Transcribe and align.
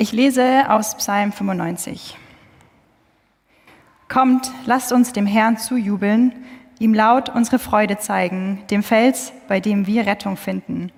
Ich 0.00 0.12
lese 0.12 0.70
aus 0.70 0.96
Psalm 0.96 1.32
95. 1.32 2.16
Kommt, 4.08 4.48
lasst 4.64 4.92
uns 4.92 5.12
dem 5.12 5.26
Herrn 5.26 5.58
zujubeln, 5.58 6.36
ihm 6.78 6.94
laut 6.94 7.30
unsere 7.30 7.58
Freude 7.58 7.98
zeigen, 7.98 8.62
dem 8.70 8.84
Fels, 8.84 9.32
bei 9.48 9.58
dem 9.58 9.88
wir 9.88 10.06
Rettung 10.06 10.36
finden. 10.36 10.92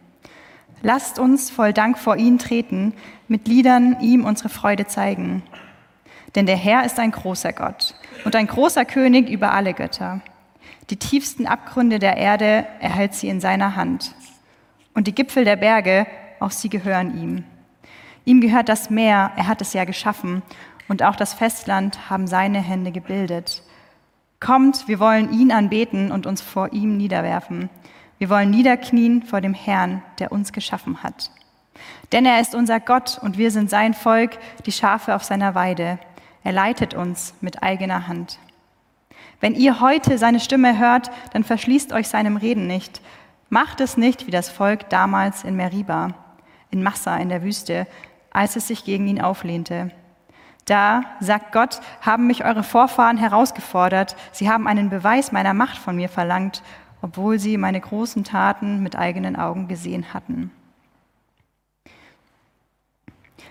Lasst 0.82 1.18
uns 1.18 1.48
voll 1.48 1.72
Dank 1.72 1.98
vor 1.98 2.18
ihn 2.18 2.38
treten, 2.38 2.92
mit 3.26 3.48
Liedern 3.48 3.96
ihm 4.02 4.26
unsere 4.26 4.50
Freude 4.50 4.86
zeigen. 4.86 5.44
Denn 6.34 6.44
der 6.44 6.58
Herr 6.58 6.84
ist 6.84 6.98
ein 6.98 7.12
großer 7.12 7.54
Gott 7.54 7.94
und 8.26 8.36
ein 8.36 8.48
großer 8.48 8.84
König 8.84 9.30
über 9.30 9.54
alle 9.54 9.72
Götter. 9.72 10.20
Die 10.90 10.98
tiefsten 10.98 11.46
Abgründe 11.46 12.00
der 12.00 12.18
Erde 12.18 12.66
erhält 12.80 13.14
sie 13.14 13.30
in 13.30 13.40
seiner 13.40 13.76
Hand. 13.76 14.14
Und 14.92 15.06
die 15.06 15.14
Gipfel 15.14 15.46
der 15.46 15.56
Berge, 15.56 16.06
auch 16.38 16.50
sie 16.50 16.68
gehören 16.68 17.18
ihm. 17.18 17.44
Ihm 18.24 18.40
gehört 18.40 18.68
das 18.68 18.90
Meer, 18.90 19.32
er 19.36 19.46
hat 19.46 19.60
es 19.60 19.72
ja 19.72 19.84
geschaffen, 19.84 20.42
und 20.88 21.02
auch 21.02 21.14
das 21.14 21.34
Festland 21.34 22.10
haben 22.10 22.26
seine 22.26 22.60
Hände 22.60 22.90
gebildet. 22.90 23.62
Kommt, 24.40 24.88
wir 24.88 24.98
wollen 24.98 25.32
ihn 25.32 25.52
anbeten 25.52 26.10
und 26.10 26.26
uns 26.26 26.40
vor 26.40 26.72
ihm 26.72 26.96
niederwerfen. 26.96 27.70
Wir 28.18 28.28
wollen 28.28 28.50
niederknien 28.50 29.22
vor 29.22 29.40
dem 29.40 29.54
Herrn, 29.54 30.02
der 30.18 30.32
uns 30.32 30.52
geschaffen 30.52 31.02
hat. 31.02 31.30
Denn 32.12 32.26
er 32.26 32.40
ist 32.40 32.54
unser 32.54 32.80
Gott 32.80 33.18
und 33.22 33.38
wir 33.38 33.50
sind 33.50 33.70
sein 33.70 33.94
Volk, 33.94 34.38
die 34.66 34.72
Schafe 34.72 35.14
auf 35.14 35.24
seiner 35.24 35.54
Weide. 35.54 35.98
Er 36.42 36.52
leitet 36.52 36.94
uns 36.94 37.34
mit 37.40 37.62
eigener 37.62 38.08
Hand. 38.08 38.38
Wenn 39.40 39.54
ihr 39.54 39.80
heute 39.80 40.18
seine 40.18 40.40
Stimme 40.40 40.78
hört, 40.78 41.10
dann 41.32 41.44
verschließt 41.44 41.92
euch 41.92 42.08
seinem 42.08 42.36
Reden 42.36 42.66
nicht. 42.66 43.00
Macht 43.48 43.80
es 43.80 43.96
nicht 43.96 44.26
wie 44.26 44.30
das 44.30 44.50
Volk 44.50 44.90
damals 44.90 45.44
in 45.44 45.56
Meriba, 45.56 46.14
in 46.70 46.82
Massa 46.82 47.16
in 47.16 47.28
der 47.28 47.42
Wüste, 47.42 47.86
als 48.30 48.56
es 48.56 48.68
sich 48.68 48.84
gegen 48.84 49.06
ihn 49.08 49.20
auflehnte. 49.20 49.90
Da, 50.64 51.02
sagt 51.20 51.52
Gott, 51.52 51.80
haben 52.00 52.26
mich 52.26 52.44
eure 52.44 52.62
Vorfahren 52.62 53.16
herausgefordert, 53.16 54.16
sie 54.32 54.48
haben 54.48 54.68
einen 54.68 54.90
Beweis 54.90 55.32
meiner 55.32 55.54
Macht 55.54 55.78
von 55.78 55.96
mir 55.96 56.08
verlangt, 56.08 56.62
obwohl 57.02 57.38
sie 57.38 57.56
meine 57.56 57.80
großen 57.80 58.24
Taten 58.24 58.82
mit 58.82 58.96
eigenen 58.96 59.36
Augen 59.36 59.68
gesehen 59.68 60.12
hatten. 60.12 60.50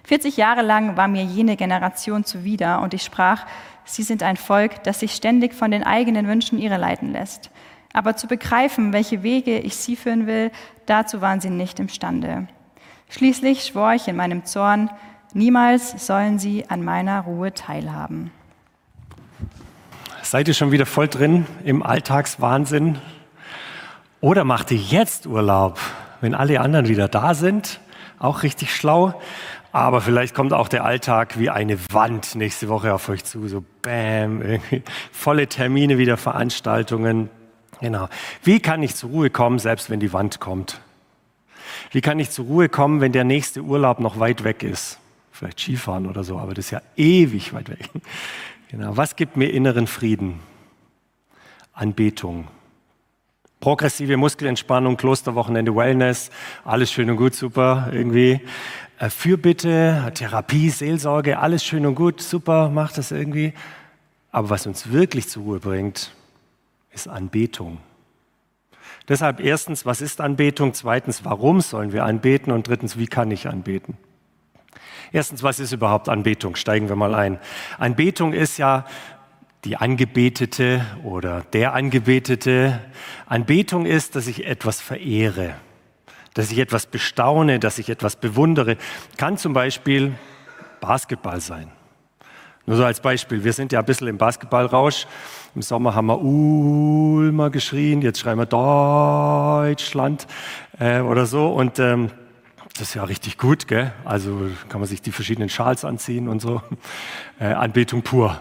40 0.03 0.37
Jahre 0.37 0.61
lang 0.61 0.97
war 0.97 1.07
mir 1.07 1.23
jene 1.23 1.55
Generation 1.55 2.23
zuwider 2.23 2.81
und 2.81 2.93
ich 2.93 3.03
sprach, 3.03 3.45
sie 3.83 4.03
sind 4.03 4.23
ein 4.23 4.37
Volk, 4.37 4.83
das 4.83 4.99
sich 4.99 5.13
ständig 5.13 5.53
von 5.53 5.71
den 5.71 5.83
eigenen 5.83 6.27
Wünschen 6.27 6.57
irre 6.57 6.77
leiten 6.77 7.11
lässt. 7.11 7.51
Aber 7.93 8.15
zu 8.15 8.27
begreifen, 8.27 8.93
welche 8.93 9.23
Wege 9.23 9.59
ich 9.59 9.75
sie 9.75 9.95
führen 9.95 10.25
will, 10.25 10.51
dazu 10.85 11.21
waren 11.21 11.41
sie 11.41 11.49
nicht 11.49 11.79
imstande. 11.79 12.47
Schließlich 13.09 13.65
schwor 13.65 13.93
ich 13.93 14.07
in 14.07 14.15
meinem 14.15 14.45
Zorn, 14.45 14.89
niemals 15.33 16.05
sollen 16.05 16.37
sie 16.37 16.69
an 16.69 16.83
meiner 16.83 17.21
Ruhe 17.21 17.53
teilhaben. 17.53 18.31
Seid 20.21 20.47
ihr 20.47 20.53
schon 20.53 20.71
wieder 20.71 20.85
voll 20.85 21.07
drin 21.07 21.47
im 21.63 21.81
Alltagswahnsinn? 21.81 22.99
Oder 24.21 24.43
macht 24.43 24.69
ihr 24.69 24.77
jetzt 24.77 25.25
Urlaub, 25.25 25.79
wenn 26.21 26.35
alle 26.35 26.61
anderen 26.61 26.87
wieder 26.87 27.07
da 27.07 27.33
sind? 27.33 27.79
Auch 28.19 28.43
richtig 28.43 28.75
schlau. 28.75 29.19
Aber 29.71 30.01
vielleicht 30.01 30.35
kommt 30.35 30.53
auch 30.53 30.67
der 30.67 30.85
Alltag 30.85 31.39
wie 31.39 31.49
eine 31.49 31.79
Wand 31.91 32.35
nächste 32.35 32.69
Woche 32.69 32.93
auf 32.93 33.09
euch 33.09 33.23
zu. 33.23 33.47
So 33.47 33.63
bam, 33.81 34.41
irgendwie 34.41 34.83
volle 35.11 35.47
Termine, 35.47 35.97
wieder 35.97 36.17
Veranstaltungen. 36.17 37.29
Genau. 37.79 38.07
Wie 38.43 38.59
kann 38.59 38.83
ich 38.83 38.95
zur 38.95 39.09
Ruhe 39.09 39.29
kommen, 39.31 39.57
selbst 39.57 39.89
wenn 39.89 39.99
die 39.99 40.13
Wand 40.13 40.39
kommt? 40.39 40.79
Wie 41.91 42.01
kann 42.01 42.19
ich 42.19 42.29
zur 42.29 42.45
Ruhe 42.45 42.69
kommen, 42.69 43.01
wenn 43.01 43.11
der 43.11 43.23
nächste 43.23 43.61
Urlaub 43.61 43.99
noch 43.99 44.19
weit 44.19 44.43
weg 44.43 44.63
ist? 44.63 44.99
Vielleicht 45.31 45.59
Skifahren 45.59 46.07
oder 46.07 46.23
so, 46.23 46.37
aber 46.37 46.53
das 46.53 46.65
ist 46.65 46.71
ja 46.71 46.81
ewig 46.95 47.53
weit 47.53 47.69
weg. 47.69 47.89
Genau. 48.71 48.95
Was 48.95 49.15
gibt 49.15 49.35
mir 49.35 49.47
inneren 49.47 49.87
Frieden? 49.87 50.41
Anbetung. 51.73 52.47
Progressive 53.59 54.15
Muskelentspannung, 54.15 54.95
Klosterwochenende, 54.95 55.75
Wellness, 55.75 56.29
alles 56.63 56.91
schön 56.91 57.09
und 57.09 57.17
gut, 57.17 57.33
super, 57.33 57.89
irgendwie. 57.91 58.41
Äh, 58.99 59.09
Fürbitte, 59.09 60.11
Therapie, 60.13 60.69
Seelsorge, 60.69 61.39
alles 61.39 61.65
schön 61.65 61.85
und 61.85 61.95
gut, 61.95 62.21
super, 62.21 62.69
macht 62.69 62.97
das 62.97 63.11
irgendwie. 63.11 63.53
Aber 64.31 64.49
was 64.51 64.67
uns 64.67 64.91
wirklich 64.91 65.27
zur 65.27 65.43
Ruhe 65.43 65.59
bringt, 65.59 66.13
ist 66.91 67.07
Anbetung. 67.07 67.79
Deshalb 69.09 69.39
erstens, 69.39 69.85
was 69.85 70.01
ist 70.01 70.21
Anbetung? 70.21 70.73
Zweitens, 70.75 71.25
warum 71.25 71.61
sollen 71.61 71.91
wir 71.91 72.05
anbeten? 72.05 72.53
Und 72.53 72.67
drittens, 72.67 72.97
wie 72.97 73.07
kann 73.07 73.31
ich 73.31 73.47
anbeten? 73.47 73.97
Erstens, 75.11 75.41
was 75.41 75.59
ist 75.59 75.71
überhaupt 75.71 76.07
Anbetung? 76.07 76.55
Steigen 76.55 76.87
wir 76.87 76.95
mal 76.95 77.15
ein. 77.15 77.39
Anbetung 77.79 78.33
ist 78.33 78.57
ja 78.57 78.85
die 79.65 79.75
Angebetete 79.75 80.85
oder 81.03 81.41
der 81.53 81.73
Angebetete. 81.73 82.79
Anbetung 83.25 83.87
ist, 83.87 84.15
dass 84.15 84.27
ich 84.27 84.45
etwas 84.45 84.79
verehre, 84.79 85.55
dass 86.35 86.51
ich 86.51 86.59
etwas 86.59 86.85
bestaune, 86.85 87.59
dass 87.59 87.79
ich 87.79 87.89
etwas 87.89 88.15
bewundere. 88.15 88.77
Kann 89.17 89.37
zum 89.37 89.53
Beispiel 89.53 90.13
Basketball 90.79 91.41
sein. 91.41 91.71
Nur 92.67 92.77
so 92.77 92.85
als 92.85 92.99
Beispiel, 92.99 93.43
wir 93.43 93.53
sind 93.53 93.71
ja 93.71 93.79
ein 93.79 93.85
bisschen 93.85 94.07
im 94.07 94.19
Basketballrausch. 94.19 95.07
Im 95.55 95.61
Sommer 95.63 95.95
haben 95.95 96.07
wir 96.07 96.21
Ulmer 96.21 97.49
geschrien, 97.49 98.01
jetzt 98.01 98.19
schreien 98.19 98.37
wir 98.37 98.45
Deutschland 98.45 100.27
äh, 100.79 100.99
oder 100.99 101.25
so. 101.25 101.47
Und 101.47 101.79
ähm, 101.79 102.11
das 102.73 102.89
ist 102.89 102.93
ja 102.93 103.03
richtig 103.03 103.37
gut, 103.37 103.67
gell? 103.67 103.91
Also 104.05 104.49
kann 104.69 104.79
man 104.79 104.87
sich 104.87 105.01
die 105.01 105.11
verschiedenen 105.11 105.49
Schals 105.49 105.83
anziehen 105.85 106.27
und 106.27 106.41
so. 106.41 106.61
Äh, 107.41 107.53
Anbetung 107.53 108.01
pur. 108.01 108.37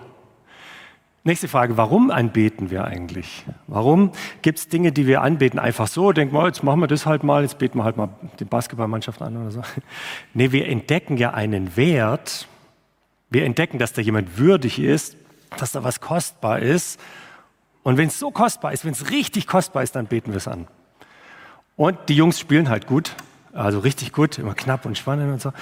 Nächste 1.22 1.46
Frage, 1.46 1.76
warum 1.76 2.10
anbeten 2.10 2.70
wir 2.70 2.84
eigentlich? 2.84 3.44
Warum 3.68 4.10
gibt 4.42 4.58
es 4.58 4.66
Dinge, 4.66 4.90
die 4.90 5.06
wir 5.06 5.22
anbeten, 5.22 5.60
einfach 5.60 5.86
so? 5.86 6.10
Denken 6.10 6.34
wir, 6.34 6.44
jetzt 6.46 6.64
machen 6.64 6.80
wir 6.80 6.88
das 6.88 7.06
halt 7.06 7.22
mal, 7.22 7.42
jetzt 7.42 7.58
beten 7.58 7.78
wir 7.78 7.84
halt 7.84 7.96
mal 7.96 8.08
die 8.40 8.44
Basketballmannschaft 8.44 9.22
an 9.22 9.36
oder 9.36 9.52
so. 9.52 9.62
Nee, 10.34 10.50
wir 10.50 10.66
entdecken 10.66 11.16
ja 11.16 11.32
einen 11.32 11.76
Wert, 11.76 12.48
wir 13.30 13.44
entdecken, 13.44 13.78
dass 13.78 13.92
da 13.92 14.02
jemand 14.02 14.36
würdig 14.36 14.80
ist, 14.80 15.16
dass 15.56 15.72
da 15.72 15.84
was 15.84 16.00
kostbar 16.00 16.60
ist. 16.60 17.00
Und 17.82 17.96
wenn 17.96 18.08
es 18.08 18.18
so 18.18 18.30
kostbar 18.30 18.72
ist, 18.72 18.84
wenn 18.84 18.92
es 18.92 19.10
richtig 19.10 19.46
kostbar 19.46 19.82
ist, 19.82 19.96
dann 19.96 20.06
beten 20.06 20.32
wir 20.32 20.38
es 20.38 20.48
an. 20.48 20.66
Und 21.76 21.96
die 22.08 22.16
Jungs 22.16 22.40
spielen 22.40 22.68
halt 22.68 22.86
gut, 22.86 23.14
also 23.52 23.78
richtig 23.78 24.12
gut, 24.12 24.38
immer 24.38 24.54
knapp 24.54 24.84
und 24.84 24.98
spannend 24.98 25.32
und 25.32 25.40
so. 25.40 25.52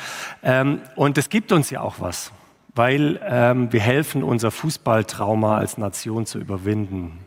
Ähm, 0.43 0.81
und 0.97 1.19
es 1.19 1.29
gibt 1.29 1.53
uns 1.53 1.71
ja 1.71 1.83
auch 1.83 1.97
was, 2.01 2.33
weil 2.75 3.21
ähm, 3.23 3.73
wir 3.73 3.81
helfen, 3.81 4.23
unser 4.23 4.51
Fußballtrauma 4.51 5.59
als 5.59 5.79
Nation 5.79 6.27
zu 6.27 6.39
überwinden. 6.39 7.19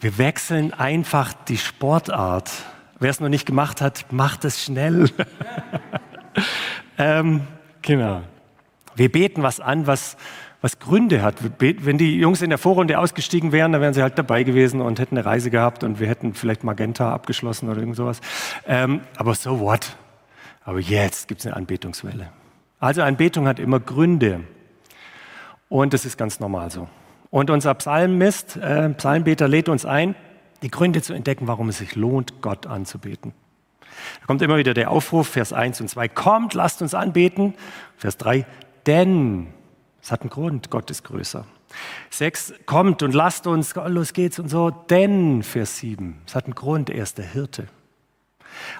Wir 0.00 0.18
wechseln 0.18 0.72
einfach 0.72 1.32
die 1.32 1.58
Sportart. 1.58 2.50
Wer 2.98 3.10
es 3.10 3.20
noch 3.20 3.28
nicht 3.28 3.46
gemacht 3.46 3.80
hat, 3.80 4.12
macht 4.12 4.44
es 4.44 4.62
schnell. 4.62 5.10
ähm, 6.98 7.46
genau. 7.82 8.22
Wir 8.94 9.10
beten 9.10 9.42
was 9.42 9.60
an, 9.60 9.86
was, 9.86 10.16
was 10.60 10.78
Gründe 10.78 11.22
hat. 11.22 11.36
Wenn 11.58 11.98
die 11.98 12.18
Jungs 12.18 12.42
in 12.42 12.50
der 12.50 12.58
Vorrunde 12.58 12.98
ausgestiegen 12.98 13.52
wären, 13.52 13.72
dann 13.72 13.80
wären 13.80 13.94
sie 13.94 14.02
halt 14.02 14.18
dabei 14.18 14.42
gewesen 14.42 14.80
und 14.80 14.98
hätten 14.98 15.16
eine 15.16 15.24
Reise 15.24 15.50
gehabt 15.50 15.84
und 15.84 16.00
wir 16.00 16.08
hätten 16.08 16.34
vielleicht 16.34 16.64
Magenta 16.64 17.12
abgeschlossen 17.12 17.68
oder 17.68 17.80
irgend 17.80 17.96
sowas. 17.96 18.20
Ähm, 18.66 19.00
aber 19.16 19.34
so 19.34 19.60
what? 19.60 19.96
Aber 20.64 20.80
jetzt 20.80 21.28
gibt 21.28 21.40
es 21.40 21.46
eine 21.46 21.56
Anbetungswelle. 21.56 22.28
Also 22.78 23.02
Anbetung 23.02 23.46
hat 23.48 23.58
immer 23.58 23.80
Gründe. 23.80 24.40
Und 25.68 25.94
das 25.94 26.04
ist 26.04 26.18
ganz 26.18 26.40
normal 26.40 26.70
so. 26.70 26.88
Und 27.30 27.50
unser 27.50 27.74
Psalmist, 27.74 28.56
äh, 28.56 28.90
Psalmbeter 28.90 29.48
lädt 29.48 29.68
uns 29.68 29.86
ein, 29.86 30.14
die 30.62 30.70
Gründe 30.70 31.00
zu 31.00 31.14
entdecken, 31.14 31.46
warum 31.46 31.68
es 31.68 31.78
sich 31.78 31.94
lohnt, 31.94 32.42
Gott 32.42 32.66
anzubeten. 32.66 33.32
Da 34.20 34.26
kommt 34.26 34.42
immer 34.42 34.58
wieder 34.58 34.74
der 34.74 34.90
Aufruf, 34.90 35.28
Vers 35.28 35.52
1 35.52 35.80
und 35.80 35.88
2, 35.88 36.08
kommt, 36.08 36.54
lasst 36.54 36.82
uns 36.82 36.94
anbeten. 36.94 37.54
Vers 37.96 38.16
3, 38.18 38.46
denn, 38.86 39.48
es 40.02 40.10
hat 40.10 40.22
einen 40.22 40.30
Grund, 40.30 40.70
Gott 40.70 40.90
ist 40.90 41.04
größer. 41.04 41.44
Sechs, 42.10 42.52
kommt 42.66 43.02
und 43.02 43.14
lasst 43.14 43.46
uns, 43.46 43.74
los 43.74 44.12
geht's 44.12 44.38
und 44.38 44.48
so, 44.48 44.70
denn, 44.70 45.42
Vers 45.42 45.78
sieben, 45.78 46.20
es 46.26 46.34
hat 46.34 46.44
einen 46.44 46.54
Grund, 46.54 46.90
er 46.90 47.02
ist 47.02 47.18
der 47.18 47.26
Hirte. 47.26 47.68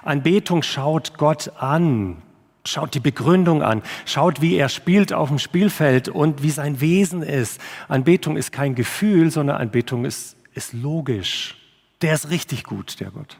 Anbetung 0.03 0.61
schaut 0.63 1.17
Gott 1.17 1.53
an, 1.57 2.21
schaut 2.65 2.93
die 2.93 2.99
Begründung 2.99 3.63
an, 3.63 3.81
schaut, 4.05 4.41
wie 4.41 4.55
er 4.55 4.69
spielt 4.69 5.13
auf 5.13 5.29
dem 5.29 5.39
Spielfeld 5.39 6.09
und 6.09 6.43
wie 6.43 6.51
sein 6.51 6.81
Wesen 6.81 7.23
ist. 7.23 7.61
Anbetung 7.87 8.37
ist 8.37 8.51
kein 8.51 8.75
Gefühl, 8.75 9.31
sondern 9.31 9.57
Anbetung 9.57 10.05
ist, 10.05 10.35
ist 10.53 10.73
logisch. 10.73 11.57
Der 12.01 12.13
ist 12.13 12.29
richtig 12.29 12.63
gut, 12.63 12.99
der 12.99 13.11
Gott. 13.11 13.37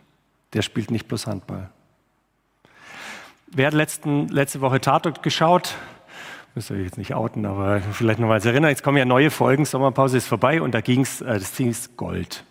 Der 0.53 0.61
spielt 0.61 0.91
nicht 0.91 1.07
bloß 1.07 1.27
Handball. 1.27 1.69
Wer 3.47 3.67
hat 3.67 3.73
letzten, 3.73 4.27
letzte 4.29 4.61
Woche 4.61 4.79
Tatort 4.79 5.23
geschaut? 5.23 5.75
Müsst 6.55 6.69
ihr 6.69 6.77
euch 6.77 6.83
jetzt 6.83 6.97
nicht 6.97 7.13
outen, 7.13 7.45
aber 7.45 7.81
vielleicht 7.81 8.19
noch 8.19 8.27
mal 8.27 8.45
erinnern. 8.45 8.69
Jetzt 8.69 8.83
kommen 8.83 8.97
ja 8.97 9.05
neue 9.05 9.31
Folgen, 9.31 9.65
Sommerpause 9.65 10.17
ist 10.17 10.27
vorbei 10.27 10.61
und 10.61 10.73
da 10.73 10.81
ging 10.81 11.01
es, 11.01 11.21
äh, 11.21 11.39
das 11.39 11.55
hieß 11.57 11.95
Gold. 11.97 12.43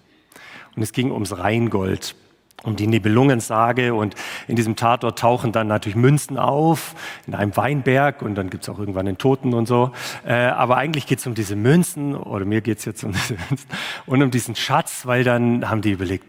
Und 0.76 0.82
es 0.82 0.92
ging 0.92 1.10
ums 1.10 1.36
Rheingold. 1.36 2.14
um 2.62 2.76
die 2.76 2.86
Nibelungensage 2.86 3.94
und 3.94 4.14
in 4.46 4.54
diesem 4.54 4.76
Tatort 4.76 5.18
tauchen 5.18 5.50
dann 5.50 5.66
natürlich 5.66 5.96
Münzen 5.96 6.36
auf 6.36 6.94
in 7.26 7.34
einem 7.34 7.56
Weinberg 7.56 8.20
und 8.20 8.34
dann 8.34 8.50
gibt 8.50 8.64
es 8.64 8.68
auch 8.68 8.78
irgendwann 8.78 9.06
den 9.06 9.16
Toten 9.16 9.54
und 9.54 9.66
so. 9.66 9.92
Äh, 10.26 10.34
aber 10.34 10.76
eigentlich 10.76 11.06
geht 11.06 11.20
es 11.20 11.26
um 11.26 11.34
diese 11.34 11.56
Münzen 11.56 12.14
oder 12.14 12.44
mir 12.44 12.60
geht 12.60 12.78
es 12.78 12.84
jetzt 12.84 13.02
um 13.02 13.12
diese 13.12 13.36
Münzen 13.48 13.66
und 14.04 14.22
um 14.22 14.30
diesen 14.30 14.56
Schatz, 14.56 15.06
weil 15.06 15.24
dann 15.24 15.70
haben 15.70 15.80
die 15.80 15.92
überlegt, 15.92 16.26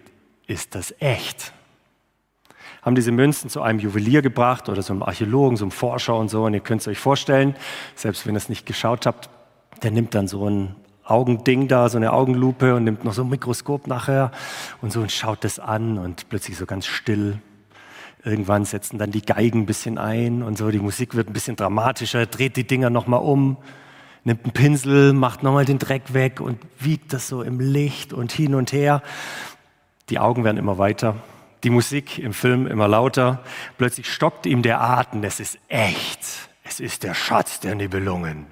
ist 0.47 0.73
das 0.73 0.95
echt? 0.99 1.51
Haben 2.81 2.95
diese 2.95 3.11
Münzen 3.11 3.49
zu 3.49 3.61
einem 3.61 3.79
Juwelier 3.79 4.21
gebracht 4.21 4.67
oder 4.69 4.81
so 4.81 4.93
einem 4.93 5.03
Archäologen, 5.03 5.55
so 5.55 5.65
einem 5.65 5.71
Forscher 5.71 6.15
und 6.15 6.29
so 6.29 6.45
und 6.45 6.53
ihr 6.53 6.61
könnt 6.61 6.81
es 6.81 6.87
euch 6.87 6.97
vorstellen, 6.97 7.55
selbst 7.95 8.25
wenn 8.25 8.35
ihr 8.35 8.37
es 8.37 8.49
nicht 8.49 8.65
geschaut 8.65 9.05
habt, 9.05 9.29
der 9.83 9.91
nimmt 9.91 10.15
dann 10.15 10.27
so 10.27 10.49
ein 10.49 10.75
Augending 11.03 11.67
da, 11.67 11.89
so 11.89 11.97
eine 11.97 12.13
Augenlupe 12.13 12.75
und 12.75 12.83
nimmt 12.83 13.03
noch 13.03 13.13
so 13.13 13.23
ein 13.23 13.29
Mikroskop 13.29 13.87
nachher 13.87 14.31
und 14.81 14.91
so 14.91 15.01
und 15.01 15.11
schaut 15.11 15.43
das 15.43 15.59
an 15.59 15.97
und 15.97 16.29
plötzlich 16.29 16.57
so 16.57 16.65
ganz 16.65 16.85
still. 16.85 17.39
Irgendwann 18.23 18.65
setzen 18.65 18.99
dann 18.99 19.11
die 19.11 19.23
Geigen 19.23 19.61
ein 19.61 19.65
bisschen 19.65 19.97
ein 19.97 20.43
und 20.43 20.57
so, 20.57 20.69
die 20.69 20.79
Musik 20.79 21.15
wird 21.15 21.27
ein 21.27 21.33
bisschen 21.33 21.55
dramatischer, 21.55 22.25
dreht 22.27 22.55
die 22.55 22.65
Dinger 22.65 22.89
nochmal 22.89 23.21
um, 23.21 23.57
nimmt 24.23 24.43
einen 24.43 24.53
Pinsel, 24.53 25.13
macht 25.13 25.41
nochmal 25.41 25.65
den 25.65 25.79
Dreck 25.79 26.13
weg 26.13 26.39
und 26.39 26.59
wiegt 26.79 27.13
das 27.13 27.27
so 27.27 27.41
im 27.41 27.59
Licht 27.59 28.13
und 28.13 28.31
hin 28.31 28.53
und 28.53 28.71
her. 28.71 29.01
Die 30.09 30.19
Augen 30.19 30.43
werden 30.43 30.57
immer 30.57 30.77
weiter, 30.77 31.15
die 31.63 31.69
Musik 31.69 32.19
im 32.19 32.33
Film 32.33 32.67
immer 32.67 32.87
lauter. 32.87 33.43
Plötzlich 33.77 34.11
stockt 34.11 34.45
ihm 34.45 34.61
der 34.61 34.81
Atem, 34.81 35.23
es 35.23 35.39
ist 35.39 35.59
echt, 35.67 36.19
es 36.63 36.79
ist 36.79 37.03
der 37.03 37.13
Schatz 37.13 37.59
der 37.59 37.75
Nibelungen. 37.75 38.47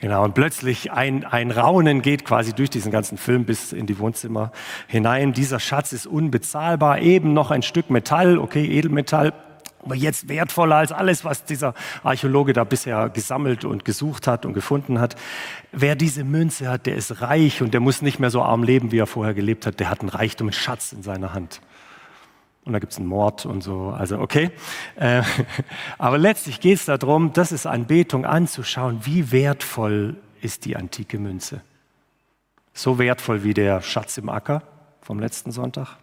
Genau, 0.00 0.24
und 0.24 0.34
plötzlich 0.34 0.92
ein, 0.92 1.24
ein 1.24 1.50
Raunen 1.50 2.02
geht 2.02 2.26
quasi 2.26 2.52
durch 2.52 2.68
diesen 2.68 2.92
ganzen 2.92 3.16
Film 3.16 3.44
bis 3.46 3.72
in 3.72 3.86
die 3.86 3.98
Wohnzimmer 3.98 4.52
hinein. 4.86 5.32
Dieser 5.32 5.60
Schatz 5.60 5.92
ist 5.92 6.06
unbezahlbar, 6.06 7.00
eben 7.00 7.32
noch 7.32 7.50
ein 7.50 7.62
Stück 7.62 7.88
Metall, 7.88 8.36
okay, 8.38 8.66
Edelmetall, 8.66 9.32
aber 9.84 9.94
jetzt 9.94 10.28
wertvoller 10.28 10.76
als 10.76 10.92
alles, 10.92 11.24
was 11.24 11.44
dieser 11.44 11.74
Archäologe 12.02 12.52
da 12.52 12.64
bisher 12.64 13.08
gesammelt 13.10 13.64
und 13.64 13.84
gesucht 13.84 14.26
hat 14.26 14.46
und 14.46 14.54
gefunden 14.54 15.00
hat. 15.00 15.16
Wer 15.72 15.96
diese 15.96 16.24
Münze 16.24 16.68
hat, 16.68 16.86
der 16.86 16.96
ist 16.96 17.20
reich 17.20 17.62
und 17.62 17.74
der 17.74 17.80
muss 17.80 18.02
nicht 18.02 18.18
mehr 18.18 18.30
so 18.30 18.42
arm 18.42 18.62
leben, 18.62 18.92
wie 18.92 18.98
er 18.98 19.06
vorher 19.06 19.34
gelebt 19.34 19.66
hat. 19.66 19.80
Der 19.80 19.90
hat 19.90 20.00
einen 20.00 20.08
Reichtum, 20.08 20.48
einen 20.48 20.52
Schatz 20.52 20.92
in 20.92 21.02
seiner 21.02 21.34
Hand 21.34 21.60
und 22.64 22.72
da 22.72 22.78
gibt 22.78 22.92
es 22.92 22.98
einen 22.98 23.08
Mord 23.08 23.46
und 23.46 23.62
so. 23.62 23.90
Also 23.90 24.18
okay. 24.18 24.50
Äh, 24.96 25.22
aber 25.98 26.18
letztlich 26.18 26.60
geht 26.60 26.78
es 26.78 26.86
darum, 26.86 27.32
das 27.32 27.52
ist 27.52 27.66
Anbetung 27.66 28.24
anzuschauen, 28.24 29.00
wie 29.04 29.32
wertvoll 29.32 30.16
ist 30.40 30.64
die 30.64 30.76
antike 30.76 31.18
Münze. 31.18 31.60
So 32.72 32.98
wertvoll 32.98 33.44
wie 33.44 33.54
der 33.54 33.82
Schatz 33.82 34.18
im 34.18 34.28
Acker 34.28 34.62
vom 35.00 35.20
letzten 35.20 35.52
Sonntag. 35.52 35.96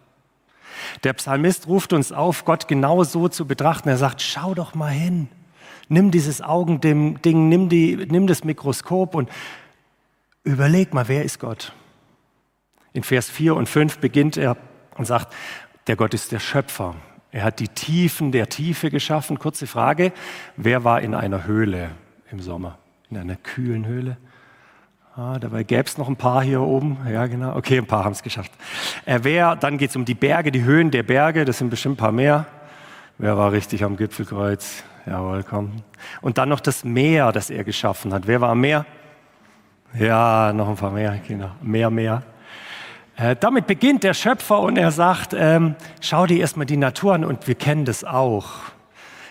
Der 1.04 1.12
Psalmist 1.12 1.66
ruft 1.66 1.92
uns 1.92 2.12
auf, 2.12 2.44
Gott 2.44 2.68
genau 2.68 3.04
so 3.04 3.28
zu 3.28 3.46
betrachten. 3.46 3.88
Er 3.88 3.98
sagt, 3.98 4.22
schau 4.22 4.54
doch 4.54 4.74
mal 4.74 4.90
hin. 4.90 5.28
Nimm 5.88 6.10
dieses 6.10 6.40
Augending, 6.40 7.18
nimm, 7.22 7.68
die, 7.68 7.96
nimm 7.96 8.26
das 8.26 8.44
Mikroskop 8.44 9.14
und 9.14 9.28
überleg 10.44 10.94
mal, 10.94 11.08
wer 11.08 11.24
ist 11.24 11.38
Gott? 11.38 11.72
In 12.92 13.02
Vers 13.02 13.30
4 13.30 13.54
und 13.56 13.68
5 13.68 13.98
beginnt 13.98 14.36
er 14.36 14.56
und 14.96 15.06
sagt, 15.06 15.34
der 15.86 15.96
Gott 15.96 16.14
ist 16.14 16.32
der 16.32 16.38
Schöpfer. 16.38 16.94
Er 17.30 17.44
hat 17.44 17.60
die 17.60 17.68
Tiefen 17.68 18.30
der 18.30 18.48
Tiefe 18.48 18.90
geschaffen. 18.90 19.38
Kurze 19.38 19.66
Frage, 19.66 20.12
wer 20.56 20.84
war 20.84 21.00
in 21.00 21.14
einer 21.14 21.44
Höhle 21.44 21.90
im 22.30 22.40
Sommer? 22.40 22.78
In 23.10 23.16
einer 23.16 23.36
kühlen 23.36 23.86
Höhle? 23.86 24.18
Ah, 25.14 25.38
dabei 25.38 25.62
gäbe 25.62 25.84
es 25.84 25.98
noch 25.98 26.08
ein 26.08 26.16
paar 26.16 26.42
hier 26.42 26.62
oben. 26.62 26.96
Ja, 27.10 27.26
genau. 27.26 27.54
Okay, 27.54 27.76
ein 27.76 27.86
paar 27.86 28.04
haben 28.04 28.12
es 28.12 28.22
geschafft. 28.22 28.50
Äh, 29.04 29.18
wer, 29.22 29.56
dann 29.56 29.76
geht 29.76 29.90
es 29.90 29.96
um 29.96 30.06
die 30.06 30.14
Berge, 30.14 30.50
die 30.50 30.64
Höhen 30.64 30.90
der 30.90 31.02
Berge. 31.02 31.44
Das 31.44 31.58
sind 31.58 31.68
bestimmt 31.68 31.96
ein 31.96 31.98
paar 31.98 32.12
mehr. 32.12 32.46
Wer 33.18 33.36
war 33.36 33.52
richtig 33.52 33.84
am 33.84 33.98
Gipfelkreuz? 33.98 34.84
Jawohl, 35.04 35.42
komm. 35.42 35.72
Und 36.22 36.38
dann 36.38 36.48
noch 36.48 36.60
das 36.60 36.82
Meer, 36.82 37.30
das 37.30 37.50
er 37.50 37.62
geschaffen 37.62 38.14
hat. 38.14 38.26
Wer 38.26 38.40
war 38.40 38.48
am 38.48 38.60
Meer? 38.62 38.86
Ja, 39.98 40.50
noch 40.54 40.70
ein 40.70 40.76
paar 40.76 40.92
mehr. 40.92 41.20
Genau. 41.28 41.50
Mehr, 41.60 41.90
mehr. 41.90 42.22
Äh, 43.16 43.36
damit 43.38 43.66
beginnt 43.66 44.04
der 44.04 44.14
Schöpfer 44.14 44.60
und 44.60 44.78
er 44.78 44.92
sagt, 44.92 45.34
ähm, 45.38 45.74
schau 46.00 46.26
dir 46.26 46.40
erstmal 46.40 46.64
die 46.64 46.78
Natur 46.78 47.12
an 47.12 47.26
und 47.26 47.46
wir 47.46 47.54
kennen 47.54 47.84
das 47.84 48.02
auch. 48.02 48.48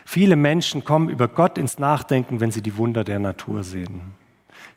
Viele 0.06 0.36
Menschen 0.36 0.84
kommen 0.84 1.10
über 1.10 1.28
Gott 1.28 1.58
ins 1.58 1.80
Nachdenken, 1.80 2.40
wenn 2.40 2.52
sie 2.52 2.62
die 2.62 2.78
Wunder 2.78 3.04
der 3.04 3.18
Natur 3.18 3.64
sehen. 3.64 4.21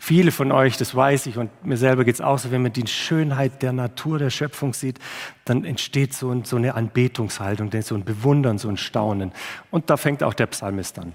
Viele 0.06 0.32
von 0.32 0.52
euch, 0.52 0.76
das 0.76 0.94
weiß 0.94 1.24
ich 1.24 1.38
und 1.38 1.64
mir 1.64 1.78
selber 1.78 2.04
geht 2.04 2.16
es 2.16 2.20
auch 2.20 2.38
so, 2.38 2.50
wenn 2.50 2.60
man 2.60 2.74
die 2.74 2.86
Schönheit 2.86 3.62
der 3.62 3.72
Natur, 3.72 4.18
der 4.18 4.28
Schöpfung 4.28 4.74
sieht, 4.74 4.98
dann 5.46 5.64
entsteht 5.64 6.12
so, 6.12 6.44
so 6.44 6.56
eine 6.56 6.74
Anbetungshaltung, 6.74 7.70
so 7.80 7.94
ein 7.94 8.04
Bewundern, 8.04 8.58
so 8.58 8.68
ein 8.68 8.76
Staunen. 8.76 9.32
Und 9.70 9.88
da 9.88 9.96
fängt 9.96 10.22
auch 10.22 10.34
der 10.34 10.44
Psalmist 10.48 10.98
an. 10.98 11.14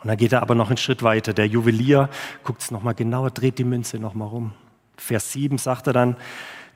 Und 0.00 0.08
dann 0.08 0.16
geht 0.16 0.32
er 0.32 0.40
aber 0.40 0.54
noch 0.54 0.68
einen 0.68 0.78
Schritt 0.78 1.02
weiter. 1.02 1.34
Der 1.34 1.46
Juwelier 1.46 2.08
guckt 2.42 2.62
es 2.62 2.70
nochmal 2.70 2.94
genauer, 2.94 3.32
dreht 3.32 3.58
die 3.58 3.64
Münze 3.64 3.98
nochmal 3.98 4.28
rum. 4.28 4.54
Vers 4.96 5.32
7 5.32 5.58
sagt 5.58 5.86
er 5.86 5.92
dann, 5.92 6.16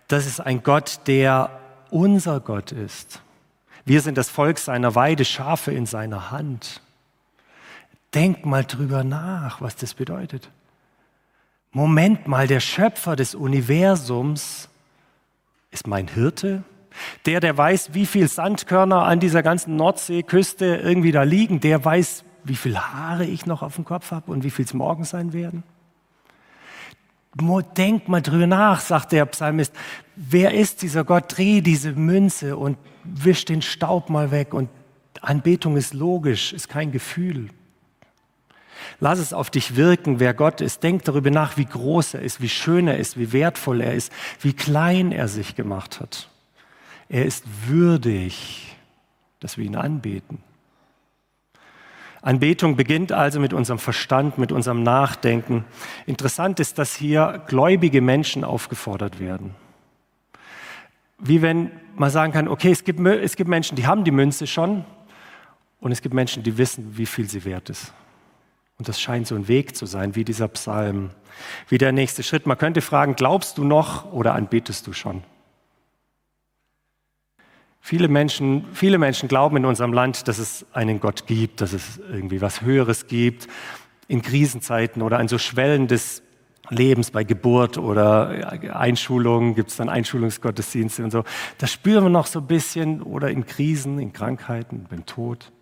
das 0.08 0.26
ist 0.26 0.40
ein 0.40 0.62
Gott, 0.62 1.00
der 1.06 1.58
unser 1.88 2.38
Gott 2.40 2.70
ist. 2.70 3.22
Wir 3.86 4.02
sind 4.02 4.18
das 4.18 4.28
Volk 4.28 4.58
seiner 4.58 4.94
Weide, 4.94 5.24
Schafe 5.24 5.72
in 5.72 5.86
seiner 5.86 6.30
Hand. 6.30 6.82
Denk 8.12 8.44
mal 8.44 8.66
drüber 8.66 9.04
nach, 9.04 9.62
was 9.62 9.74
das 9.74 9.94
bedeutet. 9.94 10.50
Moment 11.74 12.28
mal, 12.28 12.46
der 12.46 12.60
Schöpfer 12.60 13.16
des 13.16 13.34
Universums 13.34 14.68
ist 15.72 15.88
mein 15.88 16.06
Hirte, 16.06 16.62
der, 17.26 17.40
der 17.40 17.58
weiß, 17.58 17.94
wie 17.94 18.06
viel 18.06 18.28
Sandkörner 18.28 19.02
an 19.02 19.18
dieser 19.18 19.42
ganzen 19.42 19.74
Nordseeküste 19.74 20.76
irgendwie 20.76 21.10
da 21.10 21.24
liegen, 21.24 21.58
der 21.58 21.84
weiß, 21.84 22.22
wie 22.44 22.54
viel 22.54 22.78
Haare 22.78 23.24
ich 23.24 23.44
noch 23.46 23.62
auf 23.62 23.74
dem 23.74 23.84
Kopf 23.84 24.12
habe 24.12 24.30
und 24.30 24.44
wie 24.44 24.50
viel 24.50 24.64
es 24.64 24.72
morgen 24.72 25.02
sein 25.02 25.32
werden. 25.32 25.64
Denk 27.76 28.06
mal 28.06 28.22
drüber 28.22 28.46
nach, 28.46 28.80
sagt 28.80 29.10
der 29.10 29.26
Psalmist. 29.26 29.74
Wer 30.14 30.54
ist 30.54 30.82
dieser 30.82 31.02
Gott? 31.02 31.36
Dreh 31.36 31.60
diese 31.60 31.90
Münze 31.90 32.56
und 32.56 32.78
wisch 33.02 33.44
den 33.44 33.62
Staub 33.62 34.10
mal 34.10 34.30
weg. 34.30 34.54
Und 34.54 34.68
Anbetung 35.20 35.76
ist 35.76 35.92
logisch, 35.92 36.52
ist 36.52 36.68
kein 36.68 36.92
Gefühl. 36.92 37.48
Lass 39.00 39.18
es 39.18 39.32
auf 39.32 39.50
dich 39.50 39.76
wirken, 39.76 40.20
wer 40.20 40.34
Gott 40.34 40.60
ist. 40.60 40.82
Denk 40.82 41.04
darüber 41.04 41.30
nach, 41.30 41.56
wie 41.56 41.64
groß 41.64 42.14
er 42.14 42.22
ist, 42.22 42.40
wie 42.40 42.48
schön 42.48 42.88
er 42.88 42.98
ist, 42.98 43.18
wie 43.18 43.32
wertvoll 43.32 43.80
er 43.80 43.94
ist, 43.94 44.12
wie 44.40 44.52
klein 44.52 45.12
er 45.12 45.28
sich 45.28 45.54
gemacht 45.54 46.00
hat. 46.00 46.28
Er 47.08 47.24
ist 47.24 47.44
würdig, 47.66 48.76
dass 49.40 49.58
wir 49.58 49.64
ihn 49.64 49.76
anbeten. 49.76 50.38
Anbetung 52.22 52.76
beginnt 52.76 53.12
also 53.12 53.38
mit 53.38 53.52
unserem 53.52 53.78
Verstand, 53.78 54.38
mit 54.38 54.50
unserem 54.50 54.82
Nachdenken. 54.82 55.66
Interessant 56.06 56.58
ist, 56.58 56.78
dass 56.78 56.94
hier 56.94 57.42
gläubige 57.46 58.00
Menschen 58.00 58.44
aufgefordert 58.44 59.20
werden. 59.20 59.54
Wie 61.18 61.42
wenn 61.42 61.70
man 61.96 62.10
sagen 62.10 62.32
kann, 62.32 62.48
okay, 62.48 62.70
es 62.70 62.84
gibt, 62.84 62.98
es 63.00 63.36
gibt 63.36 63.50
Menschen, 63.50 63.76
die 63.76 63.86
haben 63.86 64.04
die 64.04 64.10
Münze 64.10 64.46
schon 64.46 64.84
und 65.80 65.92
es 65.92 66.00
gibt 66.00 66.14
Menschen, 66.14 66.42
die 66.42 66.56
wissen, 66.56 66.96
wie 66.96 67.06
viel 67.06 67.28
sie 67.28 67.44
wert 67.44 67.68
ist. 67.68 67.92
Und 68.78 68.88
das 68.88 69.00
scheint 69.00 69.26
so 69.26 69.34
ein 69.34 69.48
Weg 69.48 69.76
zu 69.76 69.86
sein, 69.86 70.16
wie 70.16 70.24
dieser 70.24 70.48
Psalm, 70.48 71.10
wie 71.68 71.78
der 71.78 71.92
nächste 71.92 72.22
Schritt. 72.22 72.46
Man 72.46 72.58
könnte 72.58 72.80
fragen, 72.80 73.14
glaubst 73.14 73.58
du 73.58 73.64
noch 73.64 74.12
oder 74.12 74.34
anbetest 74.34 74.86
du 74.86 74.92
schon? 74.92 75.22
Viele 77.80 78.08
Menschen, 78.08 78.64
viele 78.72 78.96
Menschen 78.98 79.28
glauben 79.28 79.58
in 79.58 79.66
unserem 79.66 79.92
Land, 79.92 80.26
dass 80.26 80.38
es 80.38 80.64
einen 80.72 81.00
Gott 81.00 81.26
gibt, 81.26 81.60
dass 81.60 81.74
es 81.74 81.98
irgendwie 81.98 82.40
was 82.40 82.62
Höheres 82.62 83.06
gibt. 83.06 83.46
In 84.08 84.22
Krisenzeiten 84.22 85.02
oder 85.02 85.18
an 85.18 85.28
so 85.28 85.38
Schwellen 85.38 85.86
des 85.86 86.22
Lebens 86.70 87.10
bei 87.10 87.24
Geburt 87.24 87.76
oder 87.76 88.58
Einschulung 88.74 89.54
gibt 89.54 89.68
es 89.70 89.76
dann 89.76 89.90
Einschulungsgottesdienste 89.90 91.04
und 91.04 91.10
so. 91.10 91.24
Das 91.58 91.72
spüren 91.72 92.04
wir 92.04 92.10
noch 92.10 92.26
so 92.26 92.40
ein 92.40 92.46
bisschen 92.46 93.02
oder 93.02 93.30
in 93.30 93.44
Krisen, 93.44 93.98
in 93.98 94.12
Krankheiten, 94.12 94.86
beim 94.88 95.04
Tod. 95.04 95.52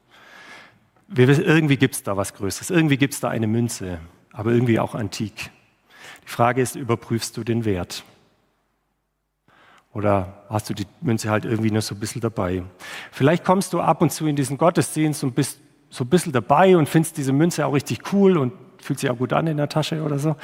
Wir 1.14 1.28
irgendwie 1.28 1.76
gibt 1.76 1.94
es 1.94 2.02
da 2.02 2.16
was 2.16 2.32
Größeres, 2.32 2.70
irgendwie 2.70 2.96
gibt 2.96 3.12
es 3.12 3.20
da 3.20 3.28
eine 3.28 3.46
Münze, 3.46 3.98
aber 4.32 4.52
irgendwie 4.52 4.80
auch 4.80 4.94
antik. 4.94 5.50
Die 6.24 6.28
Frage 6.28 6.62
ist, 6.62 6.74
überprüfst 6.74 7.36
du 7.36 7.44
den 7.44 7.66
Wert? 7.66 8.02
Oder 9.92 10.44
hast 10.48 10.70
du 10.70 10.74
die 10.74 10.86
Münze 11.02 11.28
halt 11.28 11.44
irgendwie 11.44 11.70
nur 11.70 11.82
so 11.82 11.94
ein 11.94 12.00
bisschen 12.00 12.22
dabei? 12.22 12.62
Vielleicht 13.10 13.44
kommst 13.44 13.74
du 13.74 13.80
ab 13.82 14.00
und 14.00 14.10
zu 14.10 14.26
in 14.26 14.36
diesen 14.36 14.56
Gottesdienst 14.56 15.22
und 15.22 15.34
bist 15.34 15.60
so 15.90 16.04
ein 16.04 16.08
bisschen 16.08 16.32
dabei 16.32 16.78
und 16.78 16.88
findest 16.88 17.18
diese 17.18 17.34
Münze 17.34 17.66
auch 17.66 17.74
richtig 17.74 18.10
cool 18.14 18.38
und 18.38 18.54
fühlt 18.78 18.98
sich 18.98 19.10
auch 19.10 19.18
gut 19.18 19.34
an 19.34 19.46
in 19.46 19.58
der 19.58 19.68
Tasche 19.68 20.02
oder 20.02 20.18
so. 20.18 20.36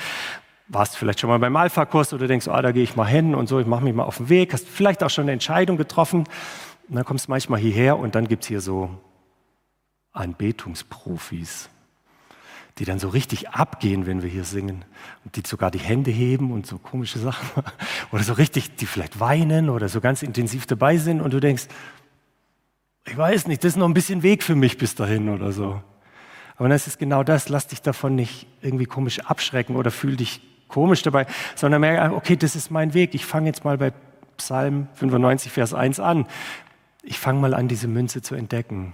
Warst 0.68 0.98
vielleicht 0.98 1.20
schon 1.20 1.30
mal 1.30 1.38
beim 1.38 1.56
Alpha-Kurs 1.56 2.12
oder 2.12 2.28
denkst, 2.28 2.46
ah, 2.46 2.60
da 2.60 2.72
gehe 2.72 2.82
ich 2.82 2.94
mal 2.94 3.06
hin 3.06 3.34
und 3.34 3.48
so, 3.48 3.58
ich 3.58 3.66
mache 3.66 3.82
mich 3.82 3.94
mal 3.94 4.04
auf 4.04 4.18
den 4.18 4.28
Weg. 4.28 4.52
Hast 4.52 4.68
vielleicht 4.68 5.02
auch 5.02 5.08
schon 5.08 5.22
eine 5.22 5.32
Entscheidung 5.32 5.78
getroffen. 5.78 6.24
Und 6.88 6.94
dann 6.94 7.06
kommst 7.06 7.28
du 7.28 7.30
manchmal 7.30 7.58
hierher 7.58 7.98
und 7.98 8.14
dann 8.14 8.28
gibt 8.28 8.42
es 8.42 8.48
hier 8.48 8.60
so 8.60 8.90
Anbetungsprofis 10.12 11.70
die 12.78 12.84
dann 12.84 12.98
so 12.98 13.08
richtig 13.08 13.50
abgehen, 13.50 14.06
wenn 14.06 14.22
wir 14.22 14.30
hier 14.30 14.44
singen. 14.44 14.84
Und 15.24 15.36
die 15.36 15.42
sogar 15.44 15.70
die 15.70 15.78
Hände 15.78 16.10
heben 16.10 16.52
und 16.52 16.66
so 16.66 16.78
komische 16.78 17.18
Sachen. 17.18 17.64
Oder 18.12 18.22
so 18.22 18.34
richtig, 18.34 18.76
die 18.76 18.86
vielleicht 18.86 19.18
weinen 19.20 19.68
oder 19.68 19.88
so 19.88 20.00
ganz 20.00 20.22
intensiv 20.22 20.66
dabei 20.66 20.96
sind. 20.96 21.20
Und 21.20 21.32
du 21.32 21.40
denkst, 21.40 21.66
ich 23.04 23.16
weiß 23.16 23.46
nicht, 23.48 23.64
das 23.64 23.72
ist 23.72 23.76
noch 23.76 23.88
ein 23.88 23.94
bisschen 23.94 24.22
Weg 24.22 24.42
für 24.42 24.54
mich 24.54 24.78
bis 24.78 24.94
dahin 24.94 25.28
oder 25.28 25.50
so. 25.50 25.82
Aber 26.56 26.68
dann 26.68 26.76
ist 26.76 26.98
genau 26.98 27.22
das, 27.22 27.48
lass 27.48 27.66
dich 27.66 27.80
davon 27.80 28.14
nicht 28.14 28.46
irgendwie 28.60 28.84
komisch 28.84 29.20
abschrecken 29.20 29.76
oder 29.76 29.90
fühl 29.90 30.16
dich 30.16 30.42
komisch 30.68 31.02
dabei, 31.02 31.26
sondern 31.54 31.80
merke, 31.80 32.14
okay, 32.14 32.36
das 32.36 32.54
ist 32.54 32.70
mein 32.70 32.92
Weg. 32.92 33.14
Ich 33.14 33.24
fange 33.24 33.46
jetzt 33.46 33.64
mal 33.64 33.78
bei 33.78 33.92
Psalm 34.36 34.88
95, 34.94 35.50
Vers 35.50 35.72
1 35.72 36.00
an. 36.00 36.26
Ich 37.02 37.18
fange 37.18 37.40
mal 37.40 37.54
an, 37.54 37.66
diese 37.66 37.88
Münze 37.88 38.20
zu 38.20 38.34
entdecken. 38.34 38.92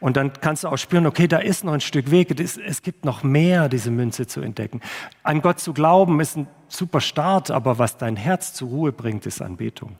Und 0.00 0.16
dann 0.16 0.32
kannst 0.40 0.64
du 0.64 0.68
auch 0.68 0.76
spüren, 0.76 1.06
okay, 1.06 1.28
da 1.28 1.38
ist 1.38 1.64
noch 1.64 1.72
ein 1.72 1.80
Stück 1.80 2.10
Weg, 2.10 2.38
es 2.38 2.82
gibt 2.82 3.04
noch 3.04 3.22
mehr, 3.22 3.68
diese 3.68 3.90
Münze 3.90 4.26
zu 4.26 4.40
entdecken. 4.40 4.80
An 5.22 5.42
Gott 5.42 5.60
zu 5.60 5.72
glauben 5.72 6.20
ist 6.20 6.36
ein 6.36 6.48
super 6.68 7.00
Start, 7.00 7.50
aber 7.50 7.78
was 7.78 7.96
dein 7.96 8.16
Herz 8.16 8.54
zur 8.54 8.68
Ruhe 8.68 8.92
bringt, 8.92 9.26
ist 9.26 9.42
Anbetung. 9.42 9.96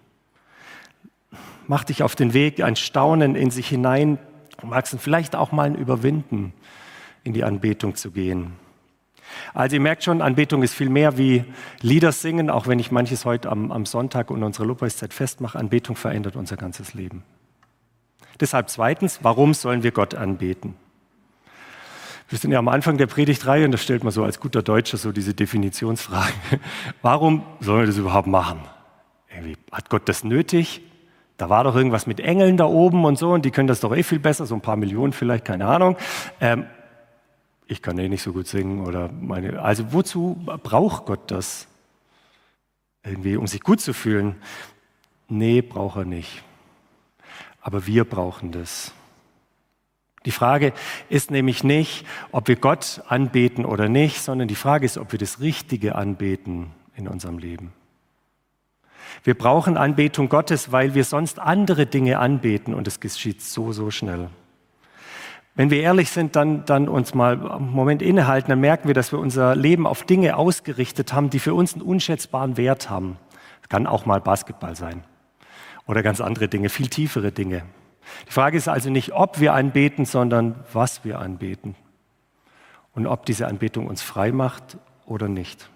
Mach 1.66 1.84
dich 1.84 2.02
auf 2.02 2.14
den 2.14 2.32
Weg, 2.32 2.62
ein 2.62 2.76
Staunen 2.76 3.34
in 3.34 3.50
sich 3.50 3.68
hinein 3.68 4.18
wachsen, 4.62 4.98
vielleicht 4.98 5.34
auch 5.36 5.52
mal 5.52 5.64
ein 5.64 5.74
Überwinden, 5.74 6.52
in 7.24 7.32
die 7.32 7.44
Anbetung 7.44 7.94
zu 7.94 8.10
gehen. 8.10 8.52
Also 9.54 9.76
ihr 9.76 9.80
merkt 9.80 10.04
schon, 10.04 10.22
Anbetung 10.22 10.62
ist 10.62 10.74
viel 10.74 10.88
mehr 10.88 11.18
wie 11.18 11.44
Lieder 11.80 12.12
singen, 12.12 12.50
auch 12.50 12.66
wenn 12.68 12.78
ich 12.78 12.90
manches 12.90 13.24
heute 13.24 13.50
am, 13.50 13.72
am 13.72 13.84
Sonntag 13.84 14.30
und 14.30 14.42
unsere 14.42 14.66
Lobpreiszeit 14.66 15.12
festmache. 15.12 15.58
Anbetung 15.58 15.96
verändert 15.96 16.36
unser 16.36 16.56
ganzes 16.56 16.94
Leben. 16.94 17.24
Deshalb 18.40 18.70
zweitens, 18.70 19.20
warum 19.22 19.54
sollen 19.54 19.82
wir 19.82 19.92
Gott 19.92 20.14
anbeten? 20.14 20.74
Wir 22.28 22.38
sind 22.38 22.50
ja 22.50 22.58
am 22.58 22.68
Anfang 22.68 22.98
der 22.98 23.06
Predigtreihe 23.06 23.64
und 23.64 23.70
da 23.70 23.78
stellt 23.78 24.02
man 24.02 24.12
so 24.12 24.24
als 24.24 24.40
guter 24.40 24.62
Deutscher 24.62 24.96
so 24.96 25.12
diese 25.12 25.32
Definitionsfrage. 25.32 26.32
Warum 27.02 27.42
sollen 27.60 27.80
wir 27.80 27.86
das 27.86 27.98
überhaupt 27.98 28.26
machen? 28.26 28.62
Irgendwie, 29.32 29.56
hat 29.70 29.90
Gott 29.90 30.08
das 30.08 30.24
nötig? 30.24 30.80
Da 31.36 31.50
war 31.50 31.62
doch 31.62 31.76
irgendwas 31.76 32.08
mit 32.08 32.18
Engeln 32.18 32.56
da 32.56 32.64
oben 32.64 33.04
und 33.04 33.16
so 33.16 33.30
und 33.30 33.44
die 33.44 33.52
können 33.52 33.68
das 33.68 33.80
doch 33.80 33.94
eh 33.94 34.02
viel 34.02 34.18
besser, 34.18 34.44
so 34.46 34.56
ein 34.56 34.60
paar 34.60 34.76
Millionen 34.76 35.12
vielleicht, 35.12 35.44
keine 35.44 35.66
Ahnung. 35.66 35.96
Ähm, 36.40 36.66
ich 37.68 37.80
kann 37.80 37.96
eh 37.98 38.08
nicht 38.08 38.22
so 38.22 38.32
gut 38.32 38.48
singen 38.48 38.84
oder 38.84 39.08
meine. 39.08 39.60
Also 39.62 39.92
wozu 39.92 40.36
braucht 40.62 41.06
Gott 41.06 41.30
das? 41.30 41.68
Irgendwie, 43.04 43.36
um 43.36 43.46
sich 43.46 43.60
gut 43.60 43.80
zu 43.80 43.92
fühlen? 43.92 44.34
Nee, 45.28 45.62
braucht 45.62 45.98
er 45.98 46.04
nicht. 46.04 46.42
Aber 47.66 47.84
wir 47.84 48.04
brauchen 48.04 48.52
das. 48.52 48.92
Die 50.24 50.30
Frage 50.30 50.72
ist 51.08 51.32
nämlich 51.32 51.64
nicht, 51.64 52.06
ob 52.30 52.46
wir 52.46 52.54
Gott 52.54 53.02
anbeten 53.08 53.64
oder 53.64 53.88
nicht, 53.88 54.20
sondern 54.20 54.46
die 54.46 54.54
Frage 54.54 54.86
ist, 54.86 54.98
ob 54.98 55.10
wir 55.10 55.18
das 55.18 55.40
Richtige 55.40 55.96
anbeten 55.96 56.70
in 56.94 57.08
unserem 57.08 57.38
Leben. 57.38 57.72
Wir 59.24 59.36
brauchen 59.36 59.76
Anbetung 59.76 60.28
Gottes, 60.28 60.70
weil 60.70 60.94
wir 60.94 61.02
sonst 61.02 61.40
andere 61.40 61.86
Dinge 61.86 62.20
anbeten 62.20 62.72
und 62.72 62.86
es 62.86 63.00
geschieht 63.00 63.42
so, 63.42 63.72
so 63.72 63.90
schnell. 63.90 64.30
Wenn 65.56 65.70
wir 65.70 65.80
ehrlich 65.80 66.12
sind, 66.12 66.36
dann, 66.36 66.64
dann 66.66 66.88
uns 66.88 67.14
mal 67.14 67.50
einen 67.50 67.72
Moment 67.72 68.00
innehalten, 68.00 68.50
dann 68.50 68.60
merken 68.60 68.86
wir, 68.86 68.94
dass 68.94 69.10
wir 69.10 69.18
unser 69.18 69.56
Leben 69.56 69.88
auf 69.88 70.04
Dinge 70.04 70.36
ausgerichtet 70.36 71.12
haben, 71.12 71.30
die 71.30 71.40
für 71.40 71.54
uns 71.54 71.74
einen 71.74 71.82
unschätzbaren 71.82 72.56
Wert 72.56 72.90
haben. 72.90 73.18
Das 73.62 73.70
kann 73.70 73.88
auch 73.88 74.06
mal 74.06 74.20
Basketball 74.20 74.76
sein 74.76 75.02
oder 75.86 76.02
ganz 76.02 76.20
andere 76.20 76.48
Dinge, 76.48 76.68
viel 76.68 76.88
tiefere 76.88 77.32
Dinge. 77.32 77.62
Die 78.28 78.32
Frage 78.32 78.56
ist 78.56 78.68
also 78.68 78.90
nicht, 78.90 79.12
ob 79.12 79.40
wir 79.40 79.54
anbeten, 79.54 80.04
sondern 80.04 80.64
was 80.72 81.04
wir 81.04 81.18
anbeten 81.18 81.74
und 82.94 83.06
ob 83.06 83.26
diese 83.26 83.46
Anbetung 83.46 83.86
uns 83.86 84.02
frei 84.02 84.32
macht 84.32 84.78
oder 85.04 85.28
nicht. 85.28 85.68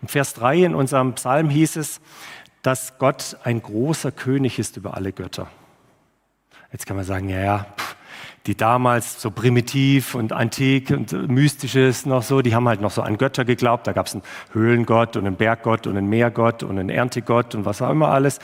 Im 0.00 0.08
Vers 0.08 0.34
3 0.34 0.64
in 0.64 0.74
unserem 0.74 1.14
Psalm 1.14 1.50
hieß 1.50 1.76
es, 1.76 2.00
dass 2.62 2.98
Gott 2.98 3.36
ein 3.44 3.62
großer 3.62 4.10
König 4.10 4.58
ist 4.58 4.76
über 4.76 4.94
alle 4.94 5.12
Götter. 5.12 5.48
Jetzt 6.72 6.86
kann 6.86 6.96
man 6.96 7.04
sagen, 7.04 7.28
ja, 7.28 7.40
ja, 7.40 7.66
pff, 7.76 7.85
die 8.46 8.56
damals 8.56 9.20
so 9.20 9.30
primitiv 9.30 10.14
und 10.14 10.32
antik 10.32 10.90
und 10.90 11.12
mystisches 11.28 12.06
noch 12.06 12.22
so, 12.22 12.42
die 12.42 12.54
haben 12.54 12.68
halt 12.68 12.80
noch 12.80 12.90
so 12.90 13.02
an 13.02 13.18
Götter 13.18 13.44
geglaubt. 13.44 13.86
Da 13.86 13.92
gab 13.92 14.06
es 14.06 14.14
einen 14.14 14.22
Höhlengott 14.52 15.16
und 15.16 15.26
einen 15.26 15.36
Berggott 15.36 15.86
und 15.86 15.96
einen 15.96 16.08
Meergott 16.08 16.62
und 16.62 16.78
einen 16.78 16.88
Erntegott 16.88 17.54
und 17.54 17.64
was 17.64 17.82
auch 17.82 17.90
immer 17.90 18.08
alles. 18.08 18.38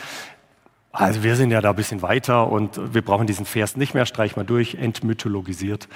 Also 0.90 1.22
wir 1.22 1.36
sind 1.36 1.50
ja 1.50 1.60
da 1.60 1.70
ein 1.70 1.76
bisschen 1.76 2.02
weiter 2.02 2.50
und 2.50 2.94
wir 2.94 3.02
brauchen 3.02 3.26
diesen 3.26 3.46
Vers 3.46 3.76
nicht 3.76 3.94
mehr, 3.94 4.04
streich 4.04 4.36
mal 4.36 4.44
durch, 4.44 4.74
entmythologisiert. 4.74 5.88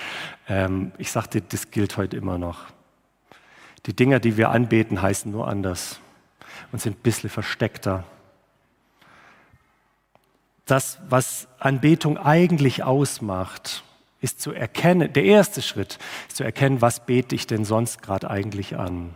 Ähm, 0.49 0.93
ich 0.97 1.13
sagte, 1.13 1.43
das 1.43 1.71
gilt 1.71 1.97
heute 1.97 2.17
immer 2.17 2.39
noch. 2.39 2.61
Die 3.85 3.95
Dinger, 3.95 4.21
die 4.21 4.37
wir 4.37 4.51
anbeten, 4.51 5.03
heißen 5.03 5.31
nur 5.31 5.49
anders 5.49 6.01
und 6.73 6.81
sind 6.81 6.99
ein 6.99 7.03
bisschen 7.03 7.29
versteckter 7.29 8.05
das, 10.67 10.99
was 11.09 11.47
Anbetung 11.59 12.19
eigentlich 12.19 12.83
ausmacht, 12.83 13.85
ist 14.21 14.41
zu 14.41 14.53
erkennen, 14.53 15.13
der 15.13 15.25
erste 15.25 15.63
Schritt 15.63 15.99
ist 16.29 16.37
zu 16.37 16.45
erkennen, 16.45 16.81
was 16.81 17.05
bete 17.05 17.35
ich 17.35 17.47
denn 17.47 17.65
sonst 17.65 18.03
gerade 18.03 18.31
eigentlich 18.31 18.77
an. 18.77 19.15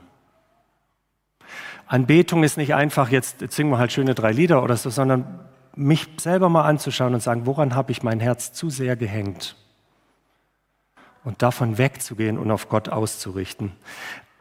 Anbetung 1.86 2.44
ist 2.44 2.56
nicht 2.56 2.74
einfach, 2.74 3.10
jetzt, 3.10 3.50
singen 3.50 3.70
wir 3.70 3.78
halt 3.78 3.90
schöne 3.90 4.14
drei 4.14 4.30
Lieder 4.30 4.62
oder 4.62 4.76
so, 4.76 4.90
sondern 4.90 5.40
mich 5.74 6.06
selber 6.18 6.48
mal 6.48 6.62
anzuschauen 6.62 7.14
und 7.14 7.20
sagen, 7.20 7.46
woran 7.46 7.74
habe 7.74 7.90
ich 7.92 8.02
mein 8.02 8.20
Herz 8.20 8.52
zu 8.52 8.70
sehr 8.70 8.96
gehängt? 8.96 9.56
Und 11.24 11.42
davon 11.42 11.78
wegzugehen 11.78 12.38
und 12.38 12.50
auf 12.50 12.68
Gott 12.68 12.88
auszurichten. 12.88 13.72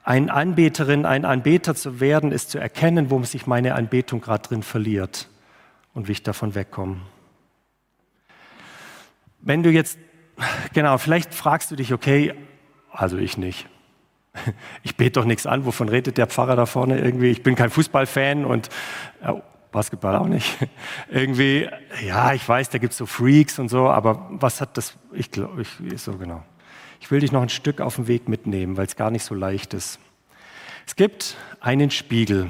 Ein 0.03 0.29
Anbeterin, 0.29 1.05
ein 1.05 1.25
Anbeter 1.25 1.75
zu 1.75 1.99
werden, 1.99 2.31
ist 2.31 2.51
zu 2.51 2.59
erkennen, 2.59 3.09
wo 3.09 3.21
sich 3.23 3.47
meine 3.47 3.75
Anbetung 3.75 4.21
gerade 4.21 4.47
drin 4.47 4.63
verliert 4.63 5.27
und 5.93 6.07
wie 6.07 6.13
ich 6.13 6.23
davon 6.23 6.55
wegkomme. 6.55 6.97
Wenn 9.41 9.63
du 9.63 9.69
jetzt 9.71 9.97
Genau, 10.73 10.97
vielleicht 10.97 11.33
fragst 11.33 11.71
du 11.71 11.75
dich, 11.75 11.93
okay, 11.93 12.33
also 12.91 13.17
ich 13.17 13.37
nicht. 13.37 13.67
Ich 14.83 14.95
bete 14.95 15.19
doch 15.19 15.25
nichts 15.25 15.45
an, 15.45 15.65
wovon 15.65 15.89
redet 15.89 16.17
der 16.17 16.27
Pfarrer 16.27 16.55
da 16.55 16.65
vorne 16.65 16.99
irgendwie? 16.99 17.29
Ich 17.29 17.43
bin 17.43 17.55
kein 17.55 17.69
Fußballfan 17.69 18.45
und 18.45 18.69
äh, 19.21 19.33
Basketball 19.71 20.15
auch 20.15 20.27
nicht. 20.27 20.57
irgendwie, 21.09 21.67
ja, 22.05 22.33
ich 22.33 22.47
weiß, 22.47 22.69
da 22.69 22.77
gibt 22.77 22.91
es 22.91 22.97
so 22.97 23.05
Freaks 23.05 23.59
und 23.59 23.69
so, 23.69 23.89
aber 23.89 24.27
was 24.31 24.61
hat 24.61 24.77
das, 24.77 24.95
ich 25.11 25.31
glaube, 25.31 25.61
ich, 25.61 26.01
so 26.01 26.17
genau. 26.17 26.43
Ich 27.01 27.11
will 27.11 27.19
dich 27.19 27.31
noch 27.31 27.41
ein 27.41 27.49
Stück 27.49 27.81
auf 27.81 27.95
den 27.95 28.07
Weg 28.07 28.29
mitnehmen, 28.29 28.77
weil 28.77 28.85
es 28.85 28.95
gar 28.95 29.11
nicht 29.11 29.23
so 29.23 29.35
leicht 29.35 29.73
ist. 29.73 29.99
Es 30.85 30.95
gibt 30.95 31.37
einen 31.59 31.91
Spiegel 31.91 32.49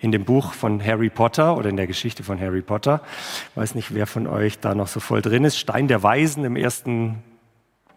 in 0.00 0.12
dem 0.12 0.24
Buch 0.24 0.52
von 0.52 0.84
Harry 0.84 1.10
Potter 1.10 1.56
oder 1.56 1.68
in 1.68 1.76
der 1.76 1.86
Geschichte 1.86 2.22
von 2.22 2.40
Harry 2.40 2.62
Potter. 2.62 3.00
Weiß 3.54 3.74
nicht, 3.74 3.94
wer 3.94 4.06
von 4.06 4.26
euch 4.26 4.60
da 4.60 4.74
noch 4.74 4.88
so 4.88 5.00
voll 5.00 5.22
drin 5.22 5.44
ist. 5.44 5.58
Stein 5.58 5.88
der 5.88 6.02
Weisen 6.02 6.44
im 6.44 6.56
ersten, 6.56 7.22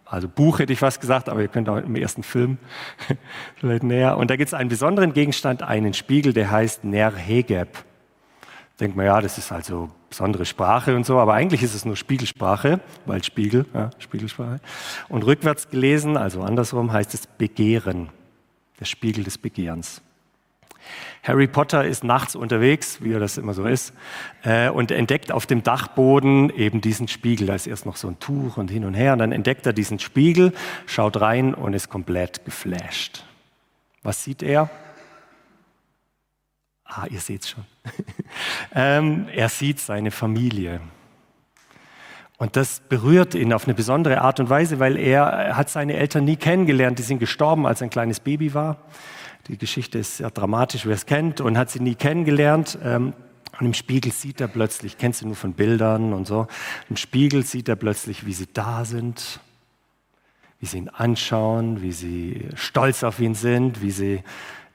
also 0.06 0.28
Buch 0.28 0.60
hätte 0.60 0.74
ich 0.74 0.80
fast 0.80 1.00
gesagt, 1.00 1.30
aber 1.30 1.42
ihr 1.42 1.48
könnt 1.48 1.70
auch 1.70 1.78
im 1.78 1.96
ersten 1.96 2.24
Film 2.24 2.58
vielleicht 3.56 3.84
näher. 3.84 4.18
Und 4.18 4.32
da 4.32 4.36
gibt 4.36 4.48
es 4.48 4.54
einen 4.54 4.70
besonderen 4.70 5.14
Gegenstand, 5.14 5.62
einen 5.62 5.94
Spiegel, 5.94 6.34
der 6.34 6.50
heißt 6.50 6.84
Nerhegeb. 6.84 7.70
Denkt 8.80 8.98
man, 8.98 9.06
ja, 9.06 9.22
das 9.22 9.38
ist 9.38 9.52
also 9.52 9.92
besondere 10.10 10.46
Sprache 10.46 10.96
und 10.96 11.06
so, 11.06 11.20
aber 11.20 11.36
eigentlich 11.36 11.62
ist 11.62 11.76
es 11.76 11.86
nur 11.86 11.96
Spiegelsprache, 11.96 12.80
weil 13.06 13.24
Spiegel, 13.24 13.68
ja, 13.76 13.92
Spiegelsprache. 14.00 14.60
Und 15.08 15.24
rückwärts 15.24 15.70
gelesen, 15.70 16.18
also 16.18 16.42
andersrum, 16.42 16.92
heißt 16.92 17.14
es 17.14 17.28
Begehren, 17.28 18.10
der 18.80 18.86
Spiegel 18.86 19.24
des 19.24 19.38
Begehrens. 19.38 20.02
Harry 21.24 21.48
Potter 21.48 21.86
ist 21.86 22.04
nachts 22.04 22.36
unterwegs, 22.36 23.02
wie 23.02 23.14
er 23.14 23.20
das 23.20 23.38
immer 23.38 23.54
so 23.54 23.66
ist, 23.66 23.94
äh, 24.44 24.70
und 24.70 24.92
entdeckt 24.92 25.32
auf 25.32 25.46
dem 25.46 25.62
Dachboden 25.62 26.50
eben 26.50 26.82
diesen 26.82 27.08
Spiegel. 27.08 27.48
Da 27.48 27.56
ist 27.56 27.68
erst 27.68 27.86
noch 27.86 27.96
so 27.96 28.08
ein 28.08 28.20
Tuch 28.20 28.58
und 28.58 28.72
hin 28.72 28.86
und 28.86 28.96
her. 28.96 29.14
Und 29.14 29.20
dann 29.20 29.32
entdeckt 29.32 29.66
er 29.66 29.74
diesen 29.74 30.00
Spiegel, 30.00 30.54
schaut 30.88 31.22
rein 31.22 31.54
und 31.54 31.74
ist 31.74 31.90
komplett 31.90 32.44
geflasht. 32.46 33.24
Was 34.02 34.24
sieht 34.24 34.42
er? 34.42 34.70
Ah, 36.86 37.06
ihr 37.10 37.20
seht 37.20 37.44
es 37.44 37.50
schon. 37.52 37.66
ähm, 38.76 39.28
er 39.34 39.50
sieht 39.50 39.80
seine 39.80 40.12
Familie. 40.12 40.82
Und 42.38 42.56
das 42.56 42.80
berührt 42.80 43.36
ihn 43.36 43.54
auf 43.54 43.66
eine 43.66 43.76
besondere 43.76 44.22
Art 44.22 44.40
und 44.40 44.50
Weise, 44.50 44.80
weil 44.80 44.98
er 44.98 45.56
hat 45.56 45.70
seine 45.70 45.94
Eltern 45.94 46.26
nie 46.26 46.38
kennengelernt. 46.38 46.98
Die 46.98 47.04
sind 47.04 47.20
gestorben, 47.20 47.68
als 47.68 47.82
er 47.82 47.88
ein 47.88 47.92
kleines 47.92 48.20
Baby 48.20 48.56
war. 48.56 48.78
Die 49.48 49.58
Geschichte 49.58 50.00
ist 50.00 50.18
sehr 50.18 50.30
dramatisch, 50.30 50.86
wer 50.86 50.96
es 50.96 51.06
kennt, 51.06 51.42
und 51.42 51.58
hat 51.58 51.70
sie 51.70 51.80
nie 51.80 51.96
kennengelernt. 51.96 52.78
Ähm, 52.84 53.14
und 53.60 53.66
im 53.66 53.74
Spiegel 53.74 54.12
sieht 54.12 54.42
er 54.42 54.48
plötzlich, 54.48 54.98
kennst 54.98 55.22
du 55.22 55.28
nur 55.28 55.36
von 55.36 55.54
Bildern 55.54 56.14
und 56.14 56.26
so, 56.26 56.48
im 56.90 56.98
Spiegel 56.98 57.44
sieht 57.44 57.70
er 57.70 57.76
plötzlich, 57.76 58.26
wie 58.26 58.34
sie 58.34 58.48
da 58.52 58.86
sind, 58.86 59.40
wie 60.60 60.66
sie 60.66 60.78
ihn 60.78 60.90
anschauen, 60.90 61.82
wie 61.82 61.92
sie 61.92 62.48
stolz 62.56 63.04
auf 63.04 63.20
ihn 63.20 63.36
sind, 63.36 63.82
wie 63.82 63.92
sie 63.92 64.24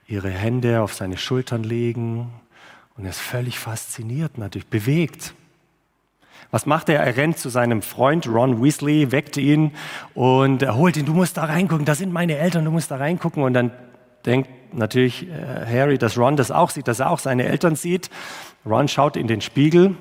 ihre 0.07 0.29
Hände 0.29 0.81
auf 0.81 0.93
seine 0.93 1.17
Schultern 1.17 1.63
legen. 1.63 2.31
Und 2.95 3.05
er 3.05 3.11
ist 3.11 3.19
völlig 3.19 3.59
fasziniert, 3.59 4.37
natürlich 4.37 4.67
bewegt. 4.67 5.33
Was 6.49 6.65
macht 6.65 6.87
er? 6.87 7.01
Er 7.01 7.17
rennt 7.17 7.37
zu 7.37 7.49
seinem 7.49 7.81
Freund 7.81 8.27
Ron 8.27 8.63
Weasley, 8.63 9.11
weckt 9.11 9.35
ihn 9.37 9.71
und 10.13 10.61
er 10.61 10.75
holt 10.75 10.95
ihn, 10.95 11.05
du 11.05 11.13
musst 11.13 11.37
da 11.37 11.43
reingucken, 11.43 11.85
da 11.85 11.93
sind 11.93 12.13
meine 12.13 12.37
Eltern, 12.37 12.63
du 12.63 12.71
musst 12.71 12.89
da 12.89 12.97
reingucken. 12.97 13.43
Und 13.43 13.53
dann 13.53 13.71
denkt 14.27 14.49
natürlich 14.73 15.27
äh, 15.27 15.65
Harry, 15.65 15.97
dass 15.97 16.17
Ron 16.17 16.35
das 16.35 16.51
auch 16.51 16.69
sieht, 16.69 16.87
dass 16.87 16.99
er 16.99 17.09
auch 17.09 17.19
seine 17.19 17.45
Eltern 17.45 17.75
sieht. 17.75 18.09
Ron 18.65 18.87
schaut 18.87 19.17
in 19.17 19.27
den 19.27 19.41
Spiegel 19.41 19.95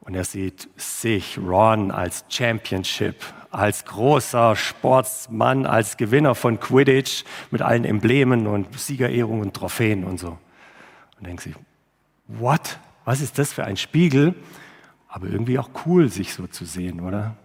und 0.00 0.14
er 0.14 0.24
sieht 0.24 0.68
sich, 0.76 1.38
Ron, 1.38 1.90
als 1.90 2.24
Championship, 2.28 3.16
als 3.50 3.84
großer 3.84 4.54
Sportsmann, 4.54 5.66
als 5.66 5.96
Gewinner 5.96 6.34
von 6.34 6.60
Quidditch 6.60 7.24
mit 7.50 7.62
allen 7.62 7.84
Emblemen 7.84 8.46
und 8.46 8.78
Siegerehrungen 8.78 9.42
und 9.42 9.54
Trophäen 9.54 10.04
und 10.04 10.20
so. 10.20 10.38
Und 11.18 11.26
denkt 11.26 11.42
sich, 11.42 11.54
what? 12.28 12.78
Was 13.04 13.20
ist 13.20 13.38
das 13.38 13.52
für 13.52 13.64
ein 13.64 13.76
Spiegel? 13.76 14.34
aber 15.16 15.28
irgendwie 15.28 15.58
auch 15.58 15.70
cool, 15.86 16.10
sich 16.10 16.34
so 16.34 16.46
zu 16.46 16.66
sehen, 16.66 17.00
oder? 17.00 17.38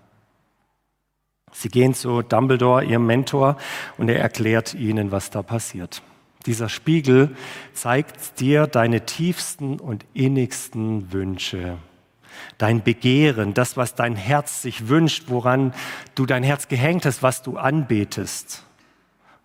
Sie 1.52 1.70
gehen 1.70 1.94
zu 1.94 2.22
Dumbledore, 2.22 2.84
ihrem 2.84 3.06
Mentor, 3.06 3.58
und 3.98 4.10
er 4.10 4.20
erklärt 4.20 4.74
ihnen, 4.74 5.12
was 5.12 5.30
da 5.30 5.44
passiert. 5.44 6.02
Dieser 6.46 6.70
Spiegel 6.70 7.36
zeigt 7.74 8.40
dir 8.40 8.68
deine 8.68 9.06
tiefsten 9.06 9.80
und 9.80 10.06
innigsten 10.14 11.12
Wünsche, 11.12 11.78
dein 12.58 12.84
Begehren, 12.84 13.54
das, 13.54 13.78
was 13.78 13.94
dein 13.94 14.16
Herz 14.16 14.62
sich 14.62 14.88
wünscht, 14.88 15.26
woran 15.28 15.74
du 16.16 16.26
dein 16.26 16.44
Herz 16.44 16.68
gehängt 16.68 17.06
hast, 17.06 17.22
was 17.22 17.44
du 17.44 17.58
anbetest, 17.58 18.66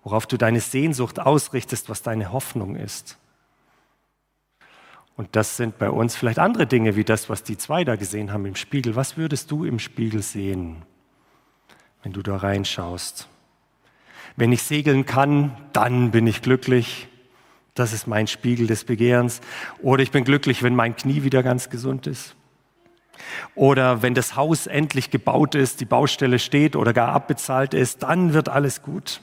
worauf 0.04 0.26
du 0.26 0.38
deine 0.38 0.60
Sehnsucht 0.60 1.20
ausrichtest, 1.20 1.90
was 1.90 2.02
deine 2.02 2.32
Hoffnung 2.32 2.76
ist. 2.76 3.18
Und 5.16 5.34
das 5.34 5.56
sind 5.56 5.78
bei 5.78 5.90
uns 5.90 6.14
vielleicht 6.14 6.38
andere 6.38 6.66
Dinge 6.66 6.94
wie 6.94 7.04
das, 7.04 7.28
was 7.28 7.42
die 7.42 7.56
zwei 7.56 7.84
da 7.84 7.96
gesehen 7.96 8.32
haben 8.32 8.44
im 8.44 8.56
Spiegel. 8.56 8.96
Was 8.96 9.16
würdest 9.16 9.50
du 9.50 9.64
im 9.64 9.78
Spiegel 9.78 10.22
sehen, 10.22 10.82
wenn 12.06 12.12
du 12.12 12.22
da 12.22 12.36
reinschaust? 12.36 13.26
Wenn 14.36 14.52
ich 14.52 14.62
segeln 14.62 15.06
kann, 15.06 15.56
dann 15.72 16.12
bin 16.12 16.28
ich 16.28 16.40
glücklich. 16.40 17.08
Das 17.74 17.92
ist 17.92 18.06
mein 18.06 18.28
Spiegel 18.28 18.68
des 18.68 18.84
Begehrens. 18.84 19.40
Oder 19.82 20.04
ich 20.04 20.12
bin 20.12 20.22
glücklich, 20.22 20.62
wenn 20.62 20.76
mein 20.76 20.94
Knie 20.94 21.24
wieder 21.24 21.42
ganz 21.42 21.68
gesund 21.68 22.06
ist. 22.06 22.36
Oder 23.56 24.02
wenn 24.02 24.14
das 24.14 24.36
Haus 24.36 24.68
endlich 24.68 25.10
gebaut 25.10 25.56
ist, 25.56 25.80
die 25.80 25.84
Baustelle 25.84 26.38
steht 26.38 26.76
oder 26.76 26.92
gar 26.92 27.08
abbezahlt 27.08 27.74
ist, 27.74 28.04
dann 28.04 28.34
wird 28.34 28.48
alles 28.48 28.82
gut. 28.82 29.20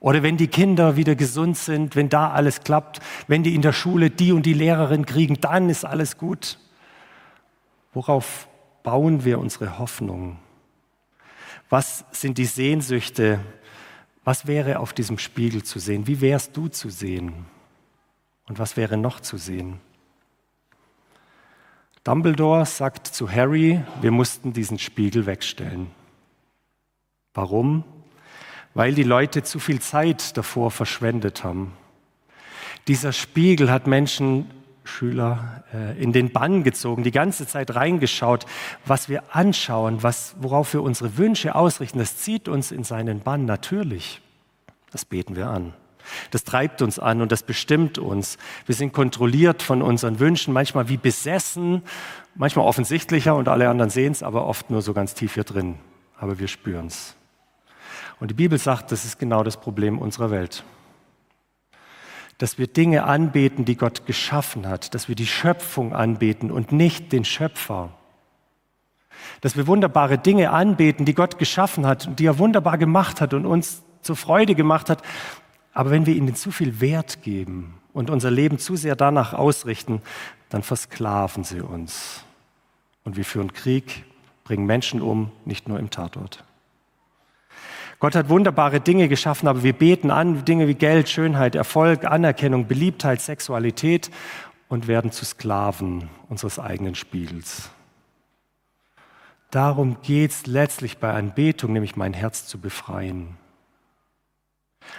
Oder 0.00 0.22
wenn 0.22 0.38
die 0.38 0.48
Kinder 0.48 0.96
wieder 0.96 1.14
gesund 1.14 1.58
sind, 1.58 1.94
wenn 1.94 2.08
da 2.08 2.30
alles 2.30 2.62
klappt, 2.62 3.00
wenn 3.26 3.42
die 3.42 3.54
in 3.54 3.60
der 3.60 3.74
Schule 3.74 4.08
die 4.08 4.32
und 4.32 4.46
die 4.46 4.54
Lehrerin 4.54 5.04
kriegen, 5.04 5.42
dann 5.42 5.68
ist 5.68 5.84
alles 5.84 6.16
gut. 6.16 6.58
Worauf 7.92 8.48
bauen 8.82 9.26
wir 9.26 9.38
unsere 9.38 9.78
Hoffnung? 9.78 10.38
Was 11.68 12.04
sind 12.12 12.38
die 12.38 12.46
Sehnsüchte? 12.46 13.40
Was 14.24 14.46
wäre 14.46 14.78
auf 14.78 14.92
diesem 14.92 15.18
Spiegel 15.18 15.62
zu 15.62 15.78
sehen? 15.78 16.06
Wie 16.06 16.20
wärst 16.20 16.56
du 16.56 16.68
zu 16.68 16.90
sehen? 16.90 17.46
Und 18.46 18.58
was 18.58 18.76
wäre 18.76 18.96
noch 18.96 19.20
zu 19.20 19.36
sehen? 19.36 19.80
Dumbledore 22.04 22.64
sagt 22.64 23.06
zu 23.06 23.30
Harry, 23.30 23.82
wir 24.00 24.10
mussten 24.10 24.52
diesen 24.52 24.78
Spiegel 24.78 25.26
wegstellen. 25.26 25.90
Warum? 27.34 27.84
weil 28.78 28.94
die 28.94 29.02
Leute 29.02 29.42
zu 29.42 29.58
viel 29.58 29.80
Zeit 29.80 30.36
davor 30.36 30.70
verschwendet 30.70 31.42
haben. 31.42 31.72
Dieser 32.86 33.12
Spiegel 33.12 33.72
hat 33.72 33.88
Menschen, 33.88 34.48
Schüler, 34.88 35.62
äh, 35.72 36.00
in 36.02 36.12
den 36.12 36.32
Bann 36.32 36.64
gezogen, 36.64 37.02
die 37.02 37.10
ganze 37.10 37.46
Zeit 37.46 37.74
reingeschaut, 37.74 38.46
was 38.84 39.08
wir 39.08 39.22
anschauen, 39.34 40.02
was, 40.02 40.34
worauf 40.40 40.72
wir 40.72 40.82
unsere 40.82 41.16
Wünsche 41.16 41.54
ausrichten. 41.54 41.98
Das 41.98 42.16
zieht 42.16 42.48
uns 42.48 42.72
in 42.72 42.84
seinen 42.84 43.20
Bann, 43.20 43.44
natürlich. 43.44 44.20
Das 44.90 45.04
beten 45.04 45.36
wir 45.36 45.48
an. 45.48 45.74
Das 46.30 46.44
treibt 46.44 46.80
uns 46.82 46.98
an 46.98 47.20
und 47.20 47.32
das 47.32 47.42
bestimmt 47.42 47.98
uns. 47.98 48.38
Wir 48.66 48.74
sind 48.74 48.92
kontrolliert 48.92 49.62
von 49.62 49.82
unseren 49.82 50.20
Wünschen, 50.20 50.54
manchmal 50.54 50.88
wie 50.88 50.96
besessen, 50.96 51.82
manchmal 52.34 52.66
offensichtlicher 52.66 53.36
und 53.36 53.48
alle 53.48 53.68
anderen 53.68 53.90
sehen 53.90 54.12
es, 54.12 54.22
aber 54.22 54.46
oft 54.46 54.70
nur 54.70 54.80
so 54.80 54.94
ganz 54.94 55.14
tief 55.14 55.34
hier 55.34 55.44
drin. 55.44 55.76
Aber 56.18 56.38
wir 56.38 56.48
spüren 56.48 56.86
es. 56.86 57.14
Und 58.20 58.30
die 58.30 58.34
Bibel 58.34 58.58
sagt, 58.58 58.90
das 58.90 59.04
ist 59.04 59.18
genau 59.18 59.44
das 59.44 59.60
Problem 59.60 59.98
unserer 59.98 60.30
Welt. 60.30 60.64
Dass 62.38 62.58
wir 62.58 62.66
Dinge 62.66 63.04
anbeten, 63.04 63.64
die 63.64 63.76
Gott 63.76 64.06
geschaffen 64.06 64.66
hat, 64.66 64.94
dass 64.94 65.08
wir 65.08 65.14
die 65.14 65.26
Schöpfung 65.26 65.92
anbeten 65.92 66.50
und 66.50 66.72
nicht 66.72 67.12
den 67.12 67.24
Schöpfer. 67.24 67.90
Dass 69.40 69.56
wir 69.56 69.66
wunderbare 69.66 70.18
Dinge 70.18 70.50
anbeten, 70.50 71.04
die 71.04 71.14
Gott 71.14 71.38
geschaffen 71.38 71.86
hat 71.86 72.06
und 72.06 72.20
die 72.20 72.26
er 72.26 72.38
wunderbar 72.38 72.78
gemacht 72.78 73.20
hat 73.20 73.34
und 73.34 73.46
uns 73.46 73.82
zur 74.02 74.16
Freude 74.16 74.54
gemacht 74.54 74.88
hat. 74.88 75.02
Aber 75.72 75.90
wenn 75.90 76.06
wir 76.06 76.14
ihnen 76.14 76.34
zu 76.34 76.50
viel 76.50 76.80
Wert 76.80 77.22
geben 77.22 77.80
und 77.92 78.10
unser 78.10 78.30
Leben 78.30 78.58
zu 78.58 78.76
sehr 78.76 78.96
danach 78.96 79.34
ausrichten, 79.34 80.02
dann 80.48 80.62
versklaven 80.62 81.44
sie 81.44 81.60
uns. 81.60 82.24
Und 83.04 83.16
wir 83.16 83.24
führen 83.24 83.52
Krieg, 83.52 84.04
bringen 84.44 84.66
Menschen 84.66 85.02
um, 85.02 85.30
nicht 85.44 85.68
nur 85.68 85.78
im 85.78 85.90
Tatort. 85.90 86.44
Gott 88.00 88.14
hat 88.14 88.28
wunderbare 88.28 88.80
Dinge 88.80 89.08
geschaffen, 89.08 89.48
aber 89.48 89.64
wir 89.64 89.72
beten 89.72 90.10
an 90.10 90.44
Dinge 90.44 90.68
wie 90.68 90.74
Geld, 90.74 91.08
Schönheit, 91.08 91.56
Erfolg, 91.56 92.04
Anerkennung, 92.04 92.66
Beliebtheit, 92.66 93.20
Sexualität 93.20 94.10
und 94.68 94.86
werden 94.86 95.10
zu 95.10 95.24
Sklaven 95.24 96.08
unseres 96.28 96.58
eigenen 96.58 96.94
Spiegels. 96.94 97.70
Darum 99.50 99.96
geht 100.02 100.30
es 100.30 100.46
letztlich 100.46 100.98
bei 100.98 101.12
Anbetung, 101.12 101.72
nämlich 101.72 101.96
mein 101.96 102.12
Herz 102.12 102.46
zu 102.46 102.58
befreien. 102.58 103.36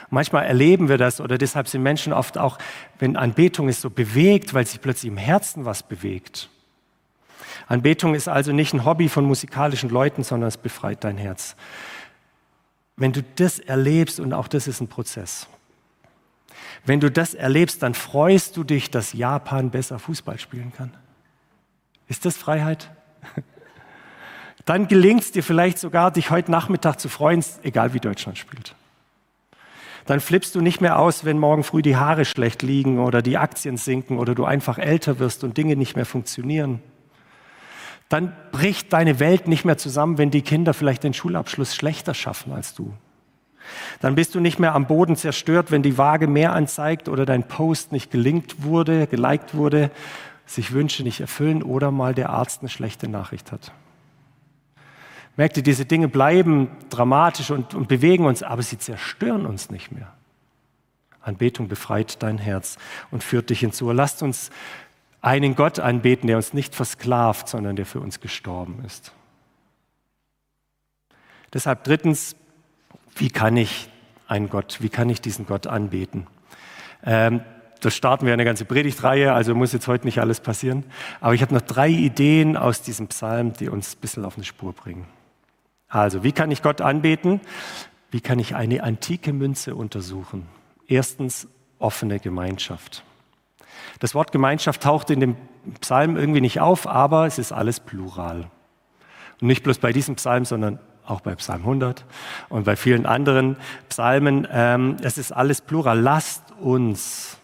Manchmal 0.10 0.46
erleben 0.46 0.90
wir 0.90 0.98
das 0.98 1.22
oder 1.22 1.38
deshalb 1.38 1.68
sind 1.68 1.84
Menschen 1.84 2.14
oft 2.14 2.38
auch, 2.38 2.58
wenn 2.98 3.16
Anbetung 3.16 3.70
ist, 3.70 3.82
so 3.82 3.90
bewegt, 3.90 4.54
weil 4.54 4.66
sich 4.66 4.82
plötzlich 4.82 5.12
im 5.12 5.18
Herzen 5.18 5.66
was 5.66 5.84
bewegt. 5.84 6.50
Anbetung 7.68 8.16
ist 8.16 8.28
also 8.28 8.52
nicht 8.52 8.74
ein 8.74 8.86
Hobby 8.86 9.10
von 9.10 9.26
musikalischen 9.26 9.90
Leuten, 9.90 10.24
sondern 10.24 10.48
es 10.48 10.58
befreit 10.58 11.04
dein 11.04 11.18
Herz. 11.18 11.56
Wenn 13.00 13.14
du 13.14 13.24
das 13.24 13.60
erlebst, 13.60 14.20
und 14.20 14.34
auch 14.34 14.50
das 14.50 14.68
ist 14.68 14.82
ein 14.82 14.90
Prozess, 14.90 15.48
wenn 16.86 17.00
du 17.00 17.10
das 17.10 17.34
erlebst, 17.34 17.82
dann 17.82 17.94
freust 17.94 18.58
du 18.58 18.64
dich, 18.64 18.92
dass 18.92 19.14
Japan 19.14 19.72
besser 19.72 20.00
Fußball 20.00 20.38
spielen 20.38 20.74
kann. 20.76 20.92
Ist 22.08 22.26
das 22.26 22.36
Freiheit? 22.38 22.92
Dann 24.66 24.88
gelingt 24.88 25.22
es 25.22 25.32
dir 25.32 25.44
vielleicht 25.44 25.78
sogar, 25.78 26.12
dich 26.12 26.30
heute 26.30 26.52
Nachmittag 26.52 27.00
zu 27.00 27.10
freuen, 27.10 27.44
egal 27.64 27.94
wie 27.94 28.00
Deutschland 28.00 28.38
spielt. 28.38 28.76
Dann 30.06 30.20
flippst 30.20 30.56
du 30.56 30.62
nicht 30.62 30.82
mehr 30.82 31.00
aus, 31.00 31.26
wenn 31.26 31.38
morgen 31.38 31.64
früh 31.64 31.82
die 31.82 31.96
Haare 31.96 32.26
schlecht 32.26 32.62
liegen 32.62 33.00
oder 33.00 33.22
die 33.22 33.38
Aktien 33.38 33.78
sinken 33.78 34.18
oder 34.18 34.36
du 34.36 34.46
einfach 34.46 34.78
älter 34.78 35.20
wirst 35.20 35.44
und 35.44 35.58
Dinge 35.58 35.76
nicht 35.76 35.96
mehr 35.96 36.06
funktionieren 36.06 36.82
dann 38.10 38.34
bricht 38.52 38.92
deine 38.92 39.20
Welt 39.20 39.48
nicht 39.48 39.66
mehr 39.66 39.78
zusammen, 39.78 40.18
wenn 40.18 40.32
die 40.32 40.42
Kinder 40.42 40.74
vielleicht 40.74 41.04
den 41.04 41.14
Schulabschluss 41.14 41.76
schlechter 41.76 42.14
schaffen 42.14 42.52
als 42.52 42.74
du. 42.74 42.94
Dann 44.02 44.16
bist 44.16 44.34
du 44.34 44.40
nicht 44.40 44.58
mehr 44.58 44.74
am 44.74 44.88
Boden 44.88 45.16
zerstört, 45.16 45.70
wenn 45.70 45.84
die 45.84 45.98
Waage 45.98 46.28
mehr 46.28 46.54
anzeigt 46.54 47.08
oder 47.08 47.26
dein 47.26 47.48
Post 47.48 47.92
nicht 47.92 48.10
gelingt 48.10 48.64
wurde, 48.64 49.06
geliked 49.06 49.54
wurde, 49.54 49.92
sich 50.48 50.74
Wünsche 50.74 51.04
nicht 51.04 51.20
erfüllen 51.20 51.62
oder 51.62 51.92
mal 51.92 52.16
der 52.16 52.32
Arzt 52.32 52.62
eine 52.62 52.70
schlechte 52.70 53.08
Nachricht 53.08 53.52
hat. 53.52 53.72
Merkt 55.38 55.58
ihr, 55.58 55.64
diese 55.64 55.86
Dinge 55.86 56.08
bleiben 56.08 56.70
dramatisch 56.90 57.52
und, 57.52 57.76
und 57.76 57.88
bewegen 57.88 58.26
uns, 58.26 58.42
aber 58.42 58.64
sie 58.64 58.80
zerstören 58.80 59.46
uns 59.46 59.70
nicht 59.70 59.92
mehr. 59.92 60.12
Anbetung 61.22 61.68
befreit 61.68 62.24
dein 62.24 62.40
Herz 62.40 62.78
und 63.12 63.24
führt 63.24 63.50
dich 63.50 63.60
hinzu. 63.60 63.92
Lasst 63.92 64.24
uns 64.24 64.50
einen 65.22 65.56
Gott 65.56 65.80
anbeten, 65.80 66.28
der 66.28 66.38
uns 66.38 66.54
nicht 66.54 66.76
versklavt, 66.76 67.48
sondern 67.50 67.76
der 67.76 67.86
für 67.86 68.00
uns 68.00 68.20
gestorben 68.20 68.84
ist. 68.86 69.14
Deshalb 71.54 71.84
drittens, 71.84 72.36
wie 73.16 73.30
kann 73.30 73.58
ich 73.58 73.90
einen 74.28 74.50
Gott, 74.50 74.78
wie 74.82 74.90
kann 74.90 75.10
ich 75.10 75.22
diesen 75.22 75.46
Gott 75.46 75.68
anbeten? 75.68 76.28
Ähm, 77.04 77.42
das 77.82 77.96
starten 77.96 78.26
wir 78.26 78.34
eine 78.34 78.46
ganze 78.46 78.66
Predigtreihe, 78.66 79.34
also 79.34 79.56
muss 79.56 79.72
jetzt 79.74 79.88
heute 79.88 80.06
nicht 80.06 80.20
alles 80.20 80.42
passieren. 80.42 80.84
Aber 81.22 81.34
ich 81.34 81.42
habe 81.42 81.54
noch 81.54 81.62
drei 81.62 81.90
Ideen 81.90 82.58
aus 82.58 82.82
diesem 82.82 83.08
Psalm, 83.08 83.54
die 83.54 83.70
uns 83.70 83.96
ein 83.96 84.00
bisschen 84.02 84.26
auf 84.26 84.36
eine 84.36 84.44
Spur 84.44 84.74
bringen. 84.74 85.06
Also, 85.88 86.24
wie 86.24 86.34
kann 86.34 86.52
ich 86.52 86.62
Gott 86.62 86.82
anbeten? 86.82 87.42
Wie 88.12 88.22
kann 88.22 88.38
ich 88.38 88.56
eine 88.56 88.84
antike 88.84 89.34
Münze 89.34 89.76
untersuchen? 89.76 90.46
Erstens, 90.88 91.48
offene 91.80 92.20
Gemeinschaft. 92.20 93.04
Das 94.00 94.16
Wort 94.16 94.32
Gemeinschaft 94.32 94.84
taucht 94.84 95.10
in 95.10 95.20
dem 95.20 95.36
Psalm 95.82 96.18
irgendwie 96.18 96.42
nicht 96.42 96.60
auf, 96.60 96.88
aber 96.88 97.26
es 97.26 97.38
ist 97.40 97.52
alles 97.52 97.80
plural. 97.80 98.50
Und 99.42 99.48
nicht 99.48 99.64
bloß 99.64 99.80
bei 99.80 99.92
diesem 99.92 100.16
Psalm, 100.16 100.46
sondern 100.46 100.80
auch 101.06 101.22
bei 101.22 101.36
Psalm 101.36 101.62
100 101.62 102.06
und 102.50 102.66
bei 102.66 102.76
vielen 102.76 103.06
anderen 103.06 103.58
Psalmen. 103.90 104.48
Ähm, 104.52 104.98
es 105.02 105.18
ist 105.18 105.32
alles 105.32 105.62
plural. 105.62 106.00
Lasst 106.00 106.52
uns, 106.60 107.38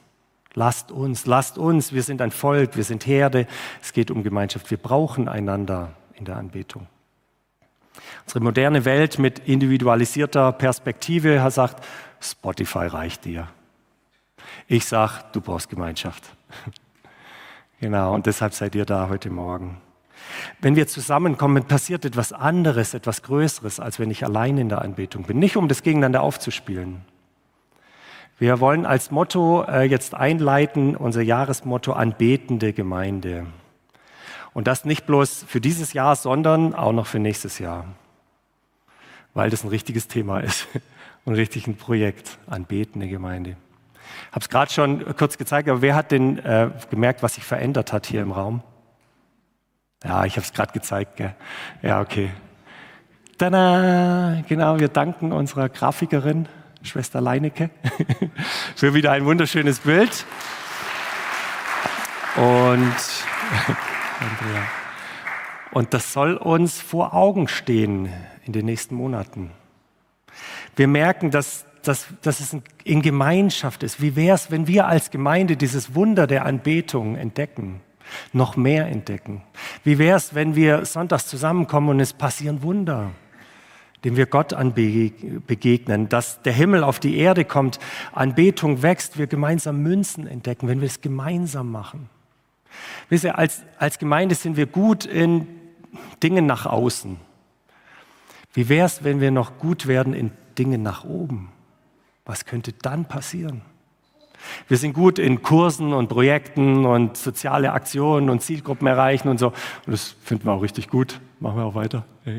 lasst 0.53 0.91
uns, 0.91 1.25
lasst 1.25 1.57
uns. 1.57 1.91
Wir 1.91 2.03
sind 2.03 2.21
ein 2.21 2.31
Volk, 2.31 2.77
wir 2.77 2.83
sind 2.83 3.05
Herde. 3.07 3.47
Es 3.81 3.93
geht 3.93 4.11
um 4.11 4.23
Gemeinschaft. 4.23 4.69
Wir 4.69 4.77
brauchen 4.77 5.27
einander. 5.27 5.93
in 6.13 6.25
der 6.25 6.37
Anbetung. 6.37 6.87
Unsere 8.23 8.39
moderne 8.39 8.85
Welt 8.85 9.19
mit 9.19 9.39
individualisierter 9.39 10.51
Perspektive 10.53 11.45
sagt, 11.51 11.83
Spotify 12.21 12.87
reicht 12.87 13.25
dir. 13.25 13.47
Ich 14.67 14.85
sage, 14.85 15.13
du 15.31 15.41
brauchst 15.41 15.69
Gemeinschaft. 15.69 16.23
genau, 17.79 18.13
und 18.13 18.25
deshalb 18.25 18.53
seid 18.53 18.73
ihr 18.73 18.85
da 18.85 19.09
heute 19.09 19.29
Morgen. 19.29 19.77
Wenn 20.59 20.75
wir 20.75 20.87
zusammenkommen, 20.87 21.65
passiert 21.65 22.03
etwas 22.03 22.33
anderes, 22.33 22.95
etwas 22.95 23.21
Größeres, 23.21 23.79
als 23.79 23.99
wenn 23.99 24.09
ich 24.09 24.23
allein 24.23 24.57
in 24.57 24.69
der 24.69 24.81
Anbetung 24.81 25.23
bin. 25.23 25.37
Nicht 25.37 25.55
um 25.55 25.67
das 25.67 25.83
gegeneinander 25.83 26.21
aufzuspielen. 26.21 27.01
Wir 28.39 28.59
wollen 28.59 28.85
als 28.85 29.11
Motto 29.11 29.63
äh, 29.63 29.83
jetzt 29.83 30.15
einleiten, 30.15 30.95
unser 30.95 31.21
Jahresmotto 31.21 31.93
anbetende 31.93 32.73
Gemeinde. 32.73 33.45
Und 34.53 34.67
das 34.67 34.83
nicht 34.83 35.05
bloß 35.05 35.45
für 35.47 35.61
dieses 35.61 35.93
Jahr, 35.93 36.15
sondern 36.15 36.73
auch 36.73 36.91
noch 36.91 37.05
für 37.05 37.19
nächstes 37.19 37.59
Jahr. 37.59 37.85
Weil 39.33 39.49
das 39.49 39.63
ein 39.63 39.69
richtiges 39.69 40.07
Thema 40.07 40.39
ist 40.39 40.67
und 41.25 41.35
richtig 41.35 41.67
ein 41.67 41.77
Projekt, 41.77 42.39
anbetende 42.47 43.07
Gemeinde. 43.07 43.57
Habe 44.31 44.41
es 44.41 44.49
gerade 44.49 44.71
schon 44.71 45.15
kurz 45.15 45.37
gezeigt, 45.37 45.69
aber 45.69 45.81
wer 45.81 45.95
hat 45.95 46.11
denn 46.11 46.39
äh, 46.39 46.69
gemerkt, 46.89 47.23
was 47.23 47.35
sich 47.35 47.43
verändert 47.43 47.93
hat 47.93 48.05
hier 48.05 48.21
im 48.21 48.31
Raum? 48.31 48.61
Ja, 50.03 50.25
ich 50.25 50.33
habe 50.33 50.45
es 50.45 50.53
gerade 50.53 50.73
gezeigt. 50.73 51.17
Gell? 51.17 51.35
Ja, 51.81 52.01
okay. 52.01 52.29
Tada! 53.37 54.41
Genau, 54.47 54.79
wir 54.79 54.87
danken 54.87 55.31
unserer 55.31 55.67
Grafikerin, 55.67 56.47
Schwester 56.83 57.21
Leinecke, 57.21 57.69
für 58.75 58.93
wieder 58.93 59.11
ein 59.11 59.25
wunderschönes 59.25 59.79
Bild. 59.79 60.25
Und, 62.35 62.95
und 65.71 65.93
das 65.93 66.13
soll 66.13 66.35
uns 66.35 66.79
vor 66.79 67.13
Augen 67.13 67.47
stehen 67.47 68.09
in 68.45 68.53
den 68.53 68.65
nächsten 68.65 68.95
Monaten. 68.95 69.51
Wir 70.75 70.87
merken, 70.87 71.31
dass, 71.31 71.65
dass, 71.87 72.07
dass 72.21 72.39
es 72.39 72.57
in 72.83 73.01
Gemeinschaft 73.01 73.83
ist. 73.83 74.01
Wie 74.01 74.15
wäre 74.15 74.35
es, 74.35 74.51
wenn 74.51 74.67
wir 74.67 74.87
als 74.87 75.11
Gemeinde 75.11 75.57
dieses 75.57 75.95
Wunder 75.95 76.27
der 76.27 76.45
Anbetung 76.45 77.15
entdecken? 77.15 77.81
noch 78.33 78.55
mehr 78.55 78.87
entdecken. 78.87 79.41
Wie 79.83 79.97
wäre 79.97 80.17
es, 80.17 80.35
wenn 80.35 80.55
wir 80.55 80.85
sonntags 80.85 81.27
zusammenkommen 81.27 81.89
und 81.89 81.99
es 81.99 82.13
passieren 82.13 82.61
Wunder, 82.61 83.11
dem 84.03 84.15
wir 84.15 84.27
Gott 84.27 84.55
begegnen, 85.47 86.09
dass 86.09 86.41
der 86.43 86.53
Himmel 86.53 86.83
auf 86.83 86.99
die 86.99 87.17
Erde 87.17 87.45
kommt, 87.45 87.79
Anbetung 88.13 88.81
wächst, 88.81 89.17
wir 89.17 89.27
gemeinsam 89.27 89.81
Münzen 89.81 90.27
entdecken, 90.27 90.67
wenn 90.67 90.81
wir 90.81 90.87
es 90.87 91.01
gemeinsam 91.01 91.71
machen. 91.71 92.09
Wisst 93.09 93.23
ihr, 93.23 93.37
als, 93.37 93.63
als 93.79 93.97
Gemeinde 93.99 94.35
sind 94.35 94.57
wir 94.57 94.65
gut 94.67 95.05
in 95.05 95.47
Dingen 96.21 96.45
nach 96.45 96.65
außen. 96.65 97.17
Wie 98.53 98.69
wäre 98.69 98.85
es, 98.85 99.03
wenn 99.03 99.21
wir 99.21 99.31
noch 99.31 99.57
gut 99.57 99.87
werden 99.87 100.13
in 100.13 100.31
Dingen 100.57 100.83
nach 100.83 101.03
oben? 101.03 101.49
Was 102.25 102.45
könnte 102.45 102.73
dann 102.73 103.05
passieren? 103.05 103.61
Wir 104.67 104.77
sind 104.77 104.93
gut 104.93 105.19
in 105.19 105.41
Kursen 105.41 105.93
und 105.93 106.07
Projekten 106.07 106.85
und 106.85 107.17
soziale 107.17 107.71
Aktionen 107.71 108.29
und 108.29 108.41
Zielgruppen 108.41 108.87
erreichen 108.87 109.27
und 109.27 109.39
so. 109.39 109.47
Und 109.47 109.93
das 109.93 110.15
finden 110.23 110.45
wir 110.45 110.53
auch 110.53 110.61
richtig 110.61 110.89
gut. 110.89 111.19
Machen 111.39 111.57
wir 111.57 111.65
auch 111.65 111.75
weiter. 111.75 112.05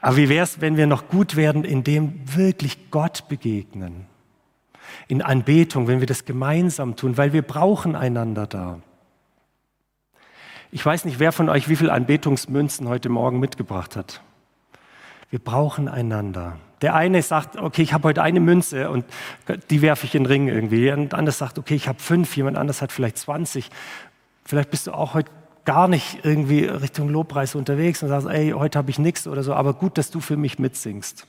Aber 0.00 0.16
wie 0.16 0.28
wäre 0.28 0.44
es, 0.44 0.60
wenn 0.60 0.76
wir 0.76 0.86
noch 0.86 1.08
gut 1.08 1.36
werden, 1.36 1.64
indem 1.64 2.20
wirklich 2.36 2.90
Gott 2.90 3.28
begegnen? 3.28 4.06
In 5.08 5.22
Anbetung, 5.22 5.88
wenn 5.88 6.00
wir 6.00 6.06
das 6.06 6.24
gemeinsam 6.24 6.96
tun, 6.96 7.16
weil 7.16 7.32
wir 7.32 7.42
brauchen 7.42 7.94
einander 7.96 8.46
da. 8.46 8.80
Ich 10.72 10.84
weiß 10.84 11.04
nicht, 11.04 11.18
wer 11.18 11.32
von 11.32 11.48
euch 11.48 11.68
wie 11.68 11.76
viele 11.76 11.92
Anbetungsmünzen 11.92 12.88
heute 12.88 13.08
Morgen 13.08 13.38
mitgebracht 13.38 13.96
hat. 13.96 14.20
Wir 15.30 15.38
brauchen 15.38 15.88
einander. 15.88 16.58
Der 16.82 16.94
eine 16.94 17.22
sagt, 17.22 17.56
okay, 17.56 17.82
ich 17.82 17.92
habe 17.92 18.08
heute 18.08 18.22
eine 18.22 18.38
Münze 18.40 18.90
und 18.90 19.04
die 19.70 19.82
werfe 19.82 20.06
ich 20.06 20.14
in 20.14 20.24
den 20.24 20.26
Ring 20.26 20.48
irgendwie. 20.48 20.90
Und 20.92 21.14
anders 21.14 21.38
sagt, 21.38 21.58
okay, 21.58 21.74
ich 21.74 21.88
habe 21.88 21.98
fünf, 21.98 22.36
jemand 22.36 22.56
anders 22.56 22.82
hat 22.82 22.92
vielleicht 22.92 23.18
20. 23.18 23.70
Vielleicht 24.44 24.70
bist 24.70 24.86
du 24.86 24.92
auch 24.92 25.14
heute 25.14 25.30
gar 25.64 25.88
nicht 25.88 26.20
irgendwie 26.22 26.64
Richtung 26.64 27.08
Lobpreis 27.08 27.54
unterwegs 27.54 28.02
und 28.02 28.08
sagst, 28.08 28.28
ey, 28.28 28.50
heute 28.50 28.78
habe 28.78 28.90
ich 28.90 28.98
nichts 28.98 29.26
oder 29.26 29.42
so, 29.42 29.54
aber 29.54 29.74
gut, 29.74 29.98
dass 29.98 30.10
du 30.10 30.20
für 30.20 30.36
mich 30.36 30.58
mitsingst. 30.58 31.26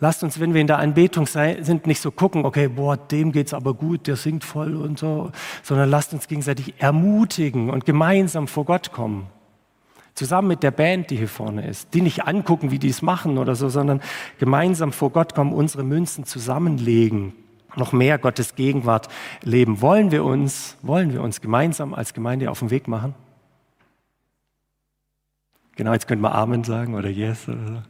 Lasst 0.00 0.22
uns, 0.22 0.38
wenn 0.38 0.54
wir 0.54 0.60
in 0.60 0.66
der 0.66 0.78
Anbetung 0.78 1.26
sind, 1.26 1.86
nicht 1.86 2.00
so 2.00 2.10
gucken, 2.10 2.44
okay, 2.44 2.68
boah, 2.68 2.96
dem 2.96 3.32
geht's 3.32 3.54
aber 3.54 3.74
gut, 3.74 4.06
der 4.06 4.16
singt 4.16 4.44
voll 4.44 4.76
und 4.76 4.98
so, 4.98 5.32
sondern 5.62 5.88
lasst 5.88 6.12
uns 6.12 6.28
gegenseitig 6.28 6.74
ermutigen 6.78 7.70
und 7.70 7.84
gemeinsam 7.84 8.46
vor 8.48 8.64
Gott 8.64 8.92
kommen 8.92 9.28
zusammen 10.14 10.48
mit 10.48 10.62
der 10.62 10.70
Band, 10.70 11.10
die 11.10 11.16
hier 11.16 11.28
vorne 11.28 11.66
ist, 11.66 11.92
die 11.94 12.00
nicht 12.00 12.26
angucken, 12.26 12.70
wie 12.70 12.78
die 12.78 12.88
es 12.88 13.02
machen 13.02 13.38
oder 13.38 13.54
so, 13.54 13.68
sondern 13.68 14.00
gemeinsam 14.38 14.92
vor 14.92 15.10
Gott 15.10 15.34
kommen, 15.34 15.52
unsere 15.52 15.84
Münzen 15.84 16.24
zusammenlegen, 16.24 17.34
noch 17.76 17.92
mehr 17.92 18.18
Gottes 18.18 18.54
Gegenwart 18.54 19.08
leben. 19.42 19.80
Wollen 19.80 20.12
wir 20.12 20.24
uns, 20.24 20.76
wollen 20.82 21.12
wir 21.12 21.22
uns 21.22 21.40
gemeinsam 21.40 21.94
als 21.94 22.14
Gemeinde 22.14 22.50
auf 22.50 22.60
den 22.60 22.70
Weg 22.70 22.88
machen? 22.88 23.14
Genau, 25.76 25.92
jetzt 25.92 26.06
könnte 26.06 26.22
man 26.22 26.32
Amen 26.32 26.62
sagen 26.62 26.94
oder 26.94 27.08
Yes 27.08 27.48
oder 27.48 27.66
so. 27.66 27.82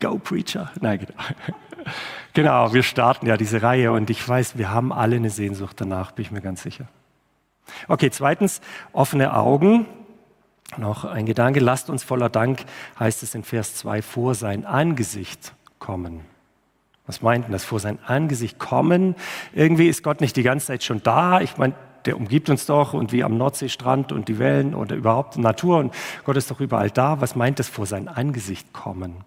Go 0.00 0.18
Preacher. 0.18 0.70
Nein, 0.80 1.00
genau. 1.00 1.14
Genau, 2.32 2.72
wir 2.72 2.84
starten 2.84 3.26
ja 3.26 3.36
diese 3.36 3.62
Reihe 3.62 3.90
und 3.90 4.08
ich 4.10 4.28
weiß, 4.28 4.56
wir 4.56 4.70
haben 4.70 4.92
alle 4.92 5.16
eine 5.16 5.30
Sehnsucht 5.30 5.80
danach, 5.80 6.12
bin 6.12 6.26
ich 6.26 6.30
mir 6.30 6.40
ganz 6.40 6.62
sicher. 6.62 6.86
Okay, 7.88 8.10
zweitens, 8.10 8.60
offene 8.92 9.34
Augen. 9.34 9.86
Noch 10.76 11.04
ein 11.04 11.26
Gedanke, 11.26 11.60
lasst 11.60 11.90
uns 11.90 12.04
voller 12.04 12.28
Dank, 12.28 12.64
heißt 12.98 13.22
es 13.22 13.34
in 13.34 13.42
Vers 13.42 13.74
2, 13.76 14.02
vor 14.02 14.34
sein 14.34 14.64
Angesicht 14.64 15.52
kommen. 15.78 16.20
Was 17.06 17.22
meint 17.22 17.46
denn 17.46 17.52
das, 17.52 17.64
vor 17.64 17.80
sein 17.80 17.98
Angesicht 18.06 18.58
kommen? 18.60 19.16
Irgendwie 19.52 19.88
ist 19.88 20.04
Gott 20.04 20.20
nicht 20.20 20.36
die 20.36 20.44
ganze 20.44 20.66
Zeit 20.66 20.84
schon 20.84 21.02
da. 21.02 21.40
Ich 21.40 21.56
meine, 21.56 21.74
der 22.04 22.16
umgibt 22.16 22.48
uns 22.48 22.66
doch 22.66 22.94
und 22.94 23.12
wie 23.12 23.24
am 23.24 23.36
Nordseestrand 23.36 24.12
und 24.12 24.28
die 24.28 24.38
Wellen 24.38 24.74
oder 24.74 24.94
überhaupt 24.94 25.36
Natur 25.36 25.78
und 25.78 25.92
Gott 26.24 26.36
ist 26.36 26.50
doch 26.50 26.60
überall 26.60 26.90
da. 26.90 27.20
Was 27.20 27.34
meint 27.34 27.58
das 27.58 27.68
vor 27.68 27.86
sein 27.86 28.06
Angesicht 28.06 28.72
kommen? 28.72 29.24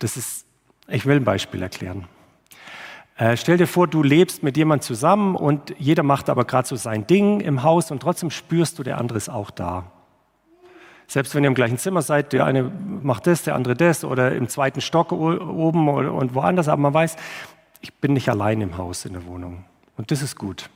Das 0.00 0.16
ist, 0.16 0.46
ich 0.88 1.06
will 1.06 1.16
ein 1.16 1.24
Beispiel 1.24 1.62
erklären. 1.62 2.08
Äh, 3.16 3.36
stell 3.36 3.56
dir 3.56 3.68
vor, 3.68 3.86
du 3.86 4.02
lebst 4.02 4.42
mit 4.42 4.56
jemandem 4.56 4.84
zusammen 4.84 5.36
und 5.36 5.74
jeder 5.78 6.02
macht 6.02 6.28
aber 6.28 6.44
gerade 6.44 6.66
so 6.66 6.74
sein 6.74 7.06
Ding 7.06 7.40
im 7.40 7.62
Haus 7.62 7.92
und 7.92 8.00
trotzdem 8.00 8.30
spürst 8.30 8.78
du, 8.78 8.82
der 8.82 8.98
andere 8.98 9.18
ist 9.18 9.28
auch 9.28 9.50
da. 9.50 9.84
Selbst 11.12 11.34
wenn 11.34 11.44
ihr 11.44 11.48
im 11.48 11.54
gleichen 11.54 11.76
Zimmer 11.76 12.00
seid, 12.00 12.32
der 12.32 12.46
eine 12.46 12.72
macht 13.02 13.26
das, 13.26 13.42
der 13.42 13.54
andere 13.54 13.76
das 13.76 14.02
oder 14.02 14.34
im 14.34 14.48
zweiten 14.48 14.80
Stock 14.80 15.12
oben 15.12 15.86
und 15.86 16.34
woanders, 16.34 16.68
aber 16.68 16.80
man 16.80 16.94
weiß, 16.94 17.16
ich 17.82 17.92
bin 17.92 18.14
nicht 18.14 18.30
allein 18.30 18.62
im 18.62 18.78
Haus, 18.78 19.04
in 19.04 19.12
der 19.12 19.26
Wohnung. 19.26 19.66
Und 19.98 20.10
das 20.10 20.22
ist 20.22 20.36
gut. 20.36 20.70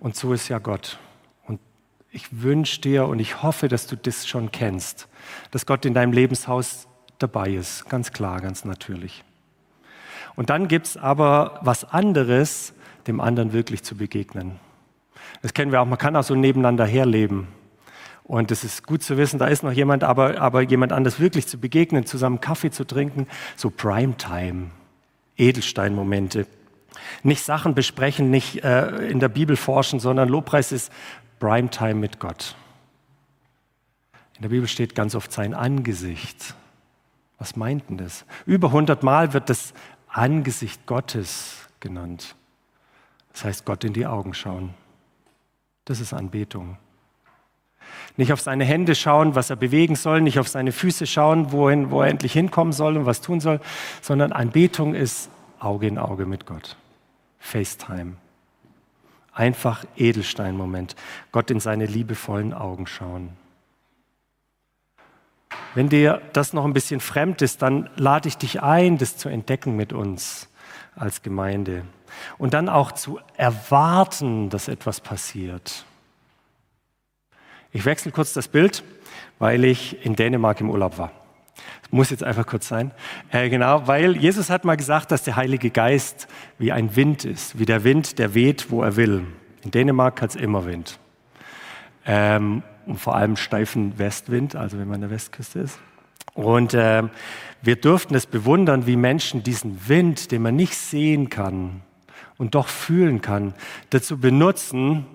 Und 0.00 0.16
so 0.16 0.32
ist 0.32 0.48
ja 0.48 0.58
Gott. 0.58 0.98
Und 1.46 1.60
ich 2.10 2.40
wünsche 2.40 2.80
dir 2.80 3.08
und 3.08 3.18
ich 3.18 3.42
hoffe, 3.42 3.68
dass 3.68 3.86
du 3.86 3.94
das 3.94 4.26
schon 4.26 4.52
kennst, 4.52 5.06
dass 5.50 5.66
Gott 5.66 5.84
in 5.84 5.92
deinem 5.92 6.14
Lebenshaus 6.14 6.88
dabei 7.18 7.50
ist, 7.50 7.90
ganz 7.90 8.12
klar, 8.12 8.40
ganz 8.40 8.64
natürlich. 8.64 9.22
Und 10.34 10.48
dann 10.48 10.66
gibt 10.66 10.86
es 10.86 10.96
aber 10.96 11.60
was 11.60 11.84
anderes, 11.84 12.72
dem 13.06 13.20
anderen 13.20 13.52
wirklich 13.52 13.82
zu 13.82 13.98
begegnen. 13.98 14.58
Das 15.42 15.52
kennen 15.52 15.72
wir 15.72 15.82
auch, 15.82 15.86
man 15.86 15.98
kann 15.98 16.16
auch 16.16 16.24
so 16.24 16.34
nebeneinander 16.34 16.86
herleben. 16.86 17.48
Und 18.26 18.50
es 18.50 18.64
ist 18.64 18.84
gut 18.84 19.04
zu 19.04 19.16
wissen, 19.16 19.38
da 19.38 19.46
ist 19.46 19.62
noch 19.62 19.70
jemand, 19.70 20.02
aber, 20.02 20.40
aber 20.40 20.60
jemand 20.62 20.92
anders 20.92 21.20
wirklich 21.20 21.46
zu 21.46 21.58
begegnen, 21.58 22.06
zusammen 22.06 22.40
Kaffee 22.40 22.72
zu 22.72 22.84
trinken, 22.84 23.28
so 23.54 23.70
Primetime, 23.70 24.70
Edelsteinmomente. 25.36 26.48
Nicht 27.22 27.44
Sachen 27.44 27.76
besprechen, 27.76 28.30
nicht 28.30 28.64
äh, 28.64 29.08
in 29.08 29.20
der 29.20 29.28
Bibel 29.28 29.56
forschen, 29.56 30.00
sondern 30.00 30.28
Lobpreis 30.28 30.72
ist 30.72 30.90
Primetime 31.38 31.94
mit 31.94 32.18
Gott. 32.18 32.56
In 34.34 34.42
der 34.42 34.48
Bibel 34.48 34.66
steht 34.66 34.96
ganz 34.96 35.14
oft 35.14 35.30
sein 35.30 35.54
Angesicht. 35.54 36.54
Was 37.38 37.54
meint 37.54 37.88
denn 37.88 37.98
das? 37.98 38.24
Über 38.44 38.68
100 38.68 39.04
Mal 39.04 39.34
wird 39.34 39.48
das 39.50 39.72
Angesicht 40.08 40.84
Gottes 40.86 41.68
genannt. 41.78 42.34
Das 43.32 43.44
heißt, 43.44 43.64
Gott 43.64 43.84
in 43.84 43.92
die 43.92 44.06
Augen 44.06 44.34
schauen. 44.34 44.74
Das 45.84 46.00
ist 46.00 46.12
Anbetung. 46.12 46.76
Nicht 48.16 48.32
auf 48.32 48.40
seine 48.40 48.64
Hände 48.64 48.94
schauen, 48.94 49.34
was 49.34 49.50
er 49.50 49.56
bewegen 49.56 49.94
soll, 49.94 50.20
nicht 50.20 50.38
auf 50.38 50.48
seine 50.48 50.72
Füße 50.72 51.06
schauen, 51.06 51.52
wohin, 51.52 51.90
wo 51.90 52.02
er 52.02 52.08
endlich 52.08 52.32
hinkommen 52.32 52.72
soll 52.72 52.96
und 52.96 53.06
was 53.06 53.20
tun 53.20 53.40
soll, 53.40 53.60
sondern 54.00 54.32
Anbetung 54.32 54.94
ist 54.94 55.30
Auge 55.60 55.86
in 55.86 55.98
Auge 55.98 56.26
mit 56.26 56.46
Gott. 56.46 56.76
FaceTime. 57.38 58.14
Einfach 59.32 59.84
Edelstein-Moment. 59.96 60.96
Gott 61.30 61.50
in 61.50 61.60
seine 61.60 61.86
liebevollen 61.86 62.54
Augen 62.54 62.86
schauen. 62.86 63.30
Wenn 65.74 65.90
dir 65.90 66.22
das 66.32 66.54
noch 66.54 66.64
ein 66.64 66.72
bisschen 66.72 67.00
fremd 67.00 67.42
ist, 67.42 67.60
dann 67.60 67.90
lade 67.96 68.28
ich 68.28 68.38
dich 68.38 68.62
ein, 68.62 68.96
das 68.96 69.18
zu 69.18 69.28
entdecken 69.28 69.76
mit 69.76 69.92
uns 69.92 70.48
als 70.94 71.22
Gemeinde. 71.22 71.84
Und 72.38 72.54
dann 72.54 72.68
auch 72.68 72.92
zu 72.92 73.20
erwarten, 73.36 74.48
dass 74.48 74.68
etwas 74.68 75.00
passiert. 75.00 75.84
Ich 77.72 77.84
wechsle 77.84 78.12
kurz 78.12 78.32
das 78.32 78.48
Bild, 78.48 78.82
weil 79.38 79.64
ich 79.64 80.04
in 80.04 80.16
Dänemark 80.16 80.60
im 80.60 80.70
Urlaub 80.70 80.98
war. 80.98 81.12
Muss 81.90 82.10
jetzt 82.10 82.24
einfach 82.24 82.46
kurz 82.46 82.68
sein. 82.68 82.90
Äh, 83.30 83.48
genau, 83.48 83.86
weil 83.86 84.16
Jesus 84.16 84.50
hat 84.50 84.64
mal 84.64 84.76
gesagt, 84.76 85.12
dass 85.12 85.22
der 85.22 85.36
Heilige 85.36 85.70
Geist 85.70 86.26
wie 86.58 86.72
ein 86.72 86.96
Wind 86.96 87.24
ist, 87.24 87.58
wie 87.58 87.64
der 87.64 87.84
Wind, 87.84 88.18
der 88.18 88.34
weht, 88.34 88.70
wo 88.70 88.82
er 88.82 88.96
will. 88.96 89.24
In 89.62 89.70
Dänemark 89.70 90.20
hat 90.20 90.30
es 90.30 90.36
immer 90.36 90.66
Wind. 90.66 90.98
Ähm, 92.04 92.62
und 92.86 92.98
vor 92.98 93.16
allem 93.16 93.36
steifen 93.36 93.98
Westwind, 93.98 94.56
also 94.56 94.78
wenn 94.78 94.88
man 94.88 94.96
an 94.96 95.00
der 95.02 95.10
Westküste 95.10 95.60
ist. 95.60 95.78
Und 96.34 96.74
äh, 96.74 97.04
wir 97.62 97.76
durften 97.76 98.14
es 98.14 98.26
bewundern, 98.26 98.86
wie 98.86 98.96
Menschen 98.96 99.42
diesen 99.42 99.88
Wind, 99.88 100.30
den 100.30 100.42
man 100.42 100.54
nicht 100.54 100.74
sehen 100.76 101.30
kann 101.30 101.82
und 102.36 102.54
doch 102.54 102.68
fühlen 102.68 103.22
kann, 103.22 103.54
dazu 103.90 104.18
benutzen, 104.18 105.06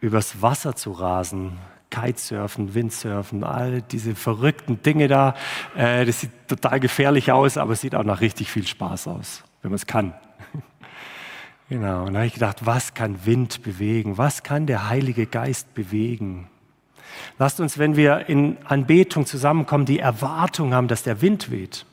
übers 0.00 0.42
Wasser 0.42 0.74
zu 0.74 0.92
rasen, 0.92 1.58
Kitesurfen, 1.94 2.74
Windsurfen, 2.74 3.44
all 3.44 3.82
diese 3.82 4.14
verrückten 4.14 4.82
Dinge 4.82 5.06
da. 5.06 5.34
Äh, 5.76 6.04
das 6.04 6.20
sieht 6.20 6.30
total 6.48 6.80
gefährlich 6.80 7.30
aus, 7.30 7.56
aber 7.56 7.72
es 7.74 7.80
sieht 7.80 7.94
auch 7.94 8.04
nach 8.04 8.20
richtig 8.20 8.50
viel 8.50 8.66
Spaß 8.66 9.08
aus, 9.08 9.44
wenn 9.62 9.70
man 9.70 9.76
es 9.76 9.86
kann. 9.86 10.12
genau, 11.68 12.04
und 12.04 12.14
da 12.14 12.20
habe 12.20 12.26
ich 12.26 12.34
gedacht, 12.34 12.66
was 12.66 12.94
kann 12.94 13.24
Wind 13.26 13.62
bewegen? 13.62 14.18
Was 14.18 14.42
kann 14.42 14.66
der 14.66 14.88
Heilige 14.88 15.26
Geist 15.26 15.72
bewegen? 15.74 16.48
Lasst 17.38 17.60
uns, 17.60 17.78
wenn 17.78 17.96
wir 17.96 18.28
in 18.28 18.58
Anbetung 18.64 19.24
zusammenkommen, 19.24 19.86
die 19.86 20.00
Erwartung 20.00 20.74
haben, 20.74 20.88
dass 20.88 21.04
der 21.04 21.22
Wind 21.22 21.50
weht. 21.52 21.86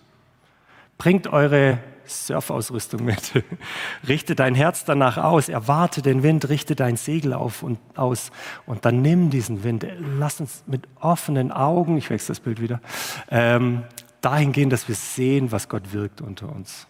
Bringt 0.97 1.27
eure 1.27 1.77
Surfausrüstung 2.05 3.03
mit. 3.03 3.43
richte 4.07 4.35
dein 4.35 4.55
Herz 4.55 4.85
danach 4.85 5.17
aus, 5.17 5.49
erwarte 5.49 6.01
den 6.01 6.23
Wind, 6.23 6.49
richte 6.49 6.75
dein 6.75 6.97
Segel 6.97 7.33
auf 7.33 7.63
und 7.63 7.79
aus 7.95 8.31
und 8.65 8.85
dann 8.85 9.01
nimm 9.01 9.29
diesen 9.29 9.63
Wind. 9.63 9.85
Lass 10.17 10.39
uns 10.39 10.63
mit 10.67 10.87
offenen 10.99 11.51
Augen, 11.51 11.97
ich 11.97 12.09
wechsle 12.09 12.33
das 12.33 12.39
Bild 12.39 12.61
wieder, 12.61 12.81
ähm, 13.29 13.83
dahin 14.21 14.51
gehen, 14.51 14.69
dass 14.69 14.87
wir 14.87 14.95
sehen, 14.95 15.51
was 15.51 15.69
Gott 15.69 15.93
wirkt 15.93 16.21
unter 16.21 16.49
uns. 16.49 16.87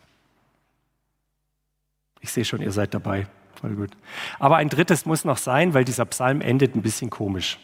Ich 2.20 2.32
sehe 2.32 2.46
schon, 2.46 2.62
ihr 2.62 2.72
seid 2.72 2.94
dabei. 2.94 3.28
Voll 3.60 3.76
gut. 3.76 3.92
Aber 4.40 4.58
ein 4.58 4.70
drittes 4.70 5.06
muss 5.06 5.26
noch 5.26 5.38
sein, 5.38 5.74
weil 5.74 5.86
dieser 5.86 6.06
Psalm 6.06 6.42
endet 6.42 6.76
ein 6.76 6.82
bisschen 6.82 7.10
komisch. 7.10 7.60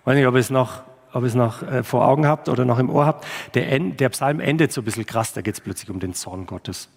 Ich 0.00 0.06
weiß 0.06 0.16
nicht, 0.16 0.26
ob 0.26 0.34
ihr 0.34 0.40
es 0.40 0.50
noch 0.50 0.82
ob 1.14 1.22
ihr 1.22 1.28
es 1.28 1.34
noch 1.34 1.62
äh, 1.62 1.82
vor 1.82 2.06
Augen 2.06 2.26
habt 2.26 2.48
oder 2.48 2.64
noch 2.64 2.78
im 2.78 2.90
Ohr 2.90 3.06
habt. 3.06 3.26
Der, 3.54 3.78
der 3.78 4.08
Psalm 4.10 4.40
endet 4.40 4.72
so 4.72 4.80
ein 4.80 4.84
bisschen 4.84 5.06
krass, 5.06 5.32
da 5.32 5.40
geht 5.40 5.54
es 5.54 5.60
plötzlich 5.60 5.90
um 5.90 6.00
den 6.00 6.12
Zorn 6.12 6.46
Gottes. 6.46 6.88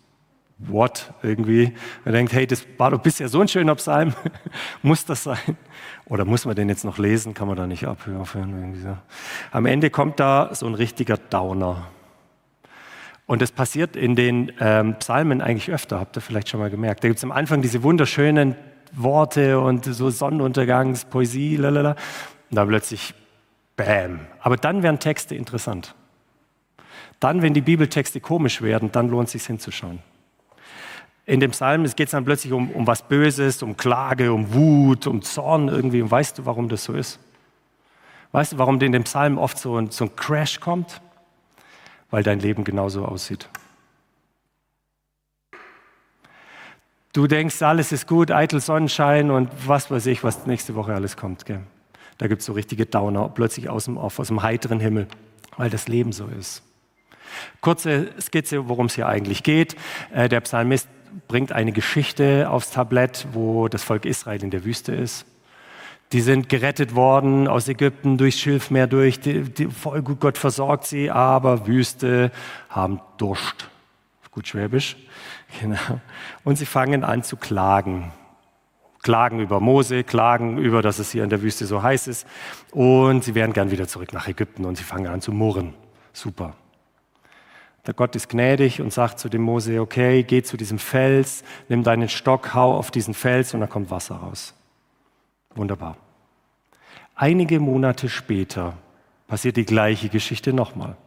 What 0.59 1.13
irgendwie? 1.21 1.73
Man 2.03 2.15
denkt, 2.15 2.33
hey, 2.33 2.47
das 2.47 2.65
war 2.79 2.89
doch 2.89 2.99
bisher 2.99 3.29
so 3.29 3.39
ein 3.41 3.47
schöner 3.47 3.75
Psalm. 3.75 4.15
muss 4.81 5.05
das 5.05 5.23
sein? 5.23 5.55
Oder 6.05 6.25
muss 6.25 6.45
man 6.45 6.55
den 6.55 6.67
jetzt 6.67 6.83
noch 6.83 6.97
lesen? 6.97 7.35
Kann 7.35 7.47
man 7.47 7.55
da 7.57 7.67
nicht 7.67 7.85
abhören? 7.85 8.75
So. 8.81 8.97
Am 9.51 9.67
Ende 9.67 9.91
kommt 9.91 10.19
da 10.19 10.49
so 10.53 10.65
ein 10.65 10.73
richtiger 10.73 11.17
Downer. 11.17 11.87
Und 13.27 13.43
das 13.43 13.51
passiert 13.51 13.95
in 13.95 14.15
den 14.15 14.51
ähm, 14.59 14.95
Psalmen 14.95 15.41
eigentlich 15.41 15.69
öfter, 15.69 15.99
habt 15.99 16.17
ihr 16.17 16.21
vielleicht 16.21 16.49
schon 16.49 16.59
mal 16.59 16.71
gemerkt. 16.71 17.03
Da 17.03 17.07
gibt 17.07 17.19
es 17.19 17.23
am 17.23 17.31
Anfang 17.31 17.61
diese 17.61 17.83
wunderschönen 17.83 18.55
Worte 18.93 19.59
und 19.59 19.85
so 19.85 20.09
Sonnenuntergangspoesie, 20.09 21.57
lalala. 21.57 21.91
Und 22.49 22.55
dann 22.55 22.67
plötzlich 22.67 23.13
Bäm. 23.77 24.19
Aber 24.41 24.57
dann 24.57 24.83
werden 24.83 24.99
Texte 24.99 25.35
interessant. 25.35 25.95
Dann, 27.21 27.41
wenn 27.41 27.53
die 27.53 27.61
Bibeltexte 27.61 28.19
komisch 28.19 28.61
werden, 28.61 28.91
dann 28.91 29.07
lohnt 29.07 29.27
es 29.27 29.31
sich 29.33 29.45
hinzuschauen. 29.45 29.99
In 31.25 31.39
dem 31.39 31.51
Psalm 31.51 31.83
geht 31.83 32.07
es 32.07 32.11
dann 32.11 32.25
plötzlich 32.25 32.53
um, 32.53 32.71
um 32.71 32.87
was 32.87 33.07
Böses, 33.07 33.63
um 33.63 33.77
Klage, 33.77 34.33
um 34.33 34.53
Wut, 34.53 35.07
um 35.07 35.21
Zorn 35.21 35.67
irgendwie. 35.67 36.01
Und 36.01 36.11
weißt 36.11 36.39
du, 36.39 36.45
warum 36.45 36.69
das 36.69 36.83
so 36.83 36.93
ist? 36.93 37.19
Weißt 38.31 38.53
du, 38.53 38.57
warum 38.57 38.79
in 38.81 38.91
dem 38.91 39.03
Psalm 39.03 39.37
oft 39.37 39.57
so 39.57 39.77
ein, 39.77 39.89
so 39.91 40.05
ein 40.05 40.15
Crash 40.15 40.59
kommt? 40.59 41.01
Weil 42.09 42.23
dein 42.23 42.39
Leben 42.39 42.63
genauso 42.63 43.05
aussieht. 43.05 43.49
Du 47.13 47.27
denkst, 47.27 47.61
alles 47.61 47.91
ist 47.91 48.07
gut, 48.07 48.31
eitel 48.31 48.61
Sonnenschein 48.61 49.31
und 49.31 49.49
was 49.67 49.89
weiß 49.89 50.05
ich, 50.05 50.23
was 50.23 50.45
nächste 50.45 50.75
Woche 50.75 50.93
alles 50.93 51.17
kommt. 51.17 51.45
Gell? 51.45 51.61
Da 52.17 52.27
gibt 52.27 52.41
es 52.41 52.45
so 52.45 52.53
richtige 52.53 52.85
Downer, 52.85 53.29
plötzlich 53.29 53.69
aus 53.69 53.85
dem 53.85 53.97
Off, 53.97 54.19
aus 54.19 54.27
dem 54.27 54.41
heiteren 54.41 54.79
Himmel, 54.79 55.07
weil 55.55 55.69
das 55.69 55.87
Leben 55.87 56.11
so 56.11 56.27
ist. 56.27 56.63
Kurze 57.61 58.09
Skizze, 58.19 58.69
worum 58.69 58.87
es 58.87 58.95
hier 58.95 59.07
eigentlich 59.07 59.43
geht. 59.43 59.75
Äh, 60.13 60.29
der 60.29 60.41
Psalmist 60.41 60.87
bringt 61.27 61.51
eine 61.51 61.71
Geschichte 61.71 62.49
aufs 62.49 62.71
Tablett, 62.71 63.27
wo 63.33 63.67
das 63.67 63.83
Volk 63.83 64.05
Israel 64.05 64.43
in 64.43 64.51
der 64.51 64.63
Wüste 64.63 64.93
ist. 64.93 65.25
Die 66.13 66.21
sind 66.21 66.47
gerettet 66.47 66.95
worden 66.95 67.47
aus 67.47 67.67
Ägypten 67.67 68.17
durchs 68.17 68.39
Schilfmeer 68.39 68.87
durch. 68.87 69.19
Die, 69.19 69.41
die, 69.41 69.65
voll 69.65 70.01
gut, 70.01 70.21
Gott 70.21 70.37
versorgt 70.37 70.85
sie, 70.85 71.11
aber 71.11 71.67
Wüste 71.67 72.31
haben 72.69 73.01
Durst. 73.17 73.69
Gut 74.31 74.47
Schwäbisch. 74.47 74.95
Genau. 75.61 76.01
Und 76.43 76.57
sie 76.57 76.65
fangen 76.65 77.03
an 77.03 77.23
zu 77.23 77.37
klagen 77.37 78.11
klagen 79.01 79.39
über 79.39 79.59
Mose, 79.59 80.03
klagen 80.03 80.57
über, 80.57 80.81
dass 80.81 80.99
es 80.99 81.11
hier 81.11 81.23
in 81.23 81.29
der 81.29 81.41
Wüste 81.41 81.65
so 81.65 81.83
heiß 81.83 82.07
ist. 82.07 82.27
Und 82.71 83.23
sie 83.23 83.35
wären 83.35 83.53
gern 83.53 83.71
wieder 83.71 83.87
zurück 83.87 84.13
nach 84.13 84.27
Ägypten 84.27 84.65
und 84.65 84.77
sie 84.77 84.83
fangen 84.83 85.07
an 85.07 85.21
zu 85.21 85.31
murren. 85.31 85.73
Super. 86.13 86.55
Der 87.85 87.93
Gott 87.93 88.15
ist 88.15 88.29
gnädig 88.29 88.81
und 88.81 88.91
sagt 88.91 89.17
zu 89.17 89.29
dem 89.29 89.41
Mose, 89.41 89.79
okay, 89.79 90.23
geh 90.23 90.43
zu 90.43 90.57
diesem 90.57 90.77
Fels, 90.77 91.43
nimm 91.69 91.83
deinen 91.83 92.09
Stock, 92.09 92.53
hau 92.53 92.75
auf 92.75 92.91
diesen 92.91 93.13
Fels 93.13 93.53
und 93.53 93.61
da 93.61 93.67
kommt 93.67 93.89
Wasser 93.89 94.15
raus. 94.15 94.53
Wunderbar. 95.55 95.95
Einige 97.15 97.59
Monate 97.59 98.09
später 98.09 98.73
passiert 99.27 99.55
die 99.57 99.65
gleiche 99.65 100.09
Geschichte 100.09 100.51
nochmal. 100.53 100.97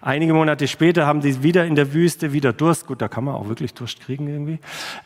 Einige 0.00 0.34
Monate 0.34 0.68
später 0.68 1.06
haben 1.06 1.20
die 1.20 1.42
wieder 1.42 1.64
in 1.64 1.74
der 1.74 1.92
Wüste 1.92 2.32
wieder 2.32 2.52
Durst. 2.52 2.86
Gut, 2.86 3.02
da 3.02 3.08
kann 3.08 3.24
man 3.24 3.34
auch 3.34 3.48
wirklich 3.48 3.74
Durst 3.74 4.00
kriegen 4.00 4.28
irgendwie. 4.28 4.58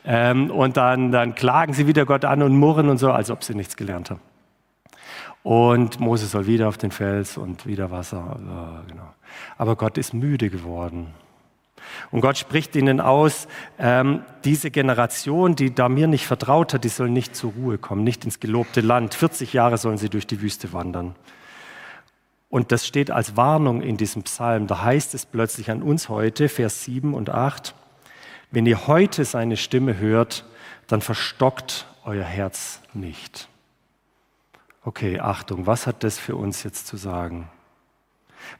Ähm, 0.05 0.51
und 0.51 0.77
dann, 0.77 1.13
dann 1.13 1.35
klagen 1.35 1.73
sie 1.73 1.87
wieder 1.87 2.07
Gott 2.07 2.25
an 2.25 2.43
und 2.43 2.57
murren 2.57 2.89
und 2.89 2.99
so, 2.99 3.11
als 3.11 3.31
ob 3.31 3.45
sie 3.45 3.55
nichts 3.55 3.77
gelernt 3.77 4.11
haben. 4.11 4.21
Und 5.43 6.01
Mose 6.01 6.27
soll 6.27 6.47
wieder 6.47 6.69
auf 6.69 6.79
den 6.79 6.91
Fels 6.91 7.37
und 7.37 7.67
wieder 7.67 7.91
Wasser. 7.91 8.41
Ja, 8.47 8.83
genau. 8.89 9.15
Aber 9.59 9.77
Gott 9.77 9.99
ist 9.99 10.15
müde 10.15 10.49
geworden. 10.49 11.09
Und 12.11 12.21
Gott 12.23 12.39
spricht 12.39 12.75
ihnen 12.77 13.01
aus, 13.01 13.47
ähm, 13.79 14.23
diese 14.45 14.71
Generation, 14.71 15.55
die 15.55 15.75
da 15.75 15.89
mir 15.89 16.07
nicht 16.07 16.27
vertraut 16.27 16.73
hat, 16.75 16.85
die 16.85 16.89
soll 16.89 17.11
nicht 17.11 17.37
zur 17.37 17.53
Ruhe 17.53 17.79
kommen, 17.79 18.05
nicht 18.05 18.25
ins 18.25 18.41
gelobte 18.41 18.81
Land. 18.81 19.15
40 19.15 19.53
Jahre 19.53 19.79
sollen 19.79 19.99
sie 19.99 20.09
durch 20.09 20.27
die 20.27 20.41
Wüste 20.41 20.73
wandern. 20.73 21.15
Und 22.55 22.71
das 22.71 22.87
steht 22.87 23.11
als 23.11 23.37
Warnung 23.37 23.83
in 23.83 23.97
diesem 23.97 24.23
Psalm. 24.23 24.69
Da 24.69 24.81
heißt 24.81 25.12
es 25.14 25.27
plötzlich 25.27 25.73
an 25.73 25.83
uns 25.83 26.09
heute, 26.09 26.49
Vers 26.49 26.85
7 26.85 27.12
und 27.12 27.29
8, 27.29 27.75
wenn 28.53 28.64
ihr 28.64 28.87
heute 28.87 29.25
seine 29.25 29.57
Stimme 29.57 29.99
hört, 29.99 30.45
dann 30.87 31.01
verstockt 31.01 31.85
euer 32.05 32.23
Herz 32.23 32.81
nicht. 32.93 33.49
Okay, 34.85 35.19
Achtung, 35.19 35.67
was 35.67 35.88
hat 35.88 36.05
das 36.05 36.21
für 36.21 36.37
uns 36.37 36.62
jetzt 36.62 36.87
zu 36.87 36.97
sagen? 36.97 37.51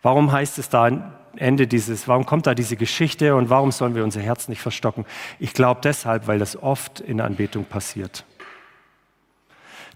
Warum 0.03 0.33
heißt 0.33 0.59
es 0.59 0.69
da 0.69 1.15
Ende 1.37 1.69
dieses, 1.69 2.09
warum 2.09 2.27
kommt 2.27 2.49
da 2.49 2.57
diese 2.57 2.75
Geschichte 2.75 3.37
und 3.37 3.49
warum 3.49 3.71
sollen 3.71 3.95
wir 3.95 4.03
unser 4.03 4.23
Herz 4.23 4.49
nicht 4.49 4.61
verstocken? 4.61 5.07
Ich 5.39 5.53
glaube 5.53 5.83
deshalb, 5.85 6.27
weil 6.27 6.41
das 6.41 6.61
oft 6.61 6.99
in 6.99 7.21
Anbetung 7.21 7.65
passiert 7.65 8.25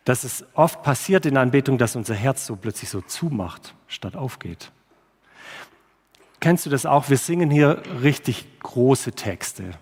dass 0.08 0.24
es 0.24 0.42
oft 0.54 0.82
passiert 0.82 1.26
in 1.26 1.36
Anbetung, 1.36 1.76
dass 1.76 1.94
unser 1.94 2.14
Herz 2.14 2.46
so 2.46 2.56
plötzlich 2.56 2.88
so 2.88 3.02
zumacht, 3.02 3.74
statt 3.88 4.14
aufgeht. 4.14 4.70
Kennst 6.40 6.66
du 6.66 6.70
das 6.70 6.86
auch? 6.86 7.10
Wir 7.10 7.18
singen 7.18 7.50
hier 7.50 7.82
richtig 8.02 8.46
große 8.60 9.12
Texte. 9.12 9.72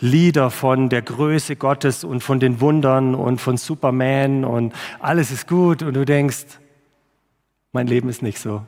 Lieder 0.00 0.50
von 0.50 0.88
der 0.88 1.02
Größe 1.02 1.56
Gottes 1.56 2.04
und 2.04 2.22
von 2.22 2.40
den 2.40 2.60
Wundern 2.60 3.14
und 3.14 3.40
von 3.40 3.56
Superman 3.56 4.44
und 4.44 4.74
alles 5.00 5.30
ist 5.30 5.48
gut 5.48 5.82
und 5.82 5.94
du 5.94 6.04
denkst, 6.04 6.46
mein 7.72 7.86
Leben 7.86 8.08
ist 8.08 8.22
nicht 8.22 8.38
so. 8.38 8.64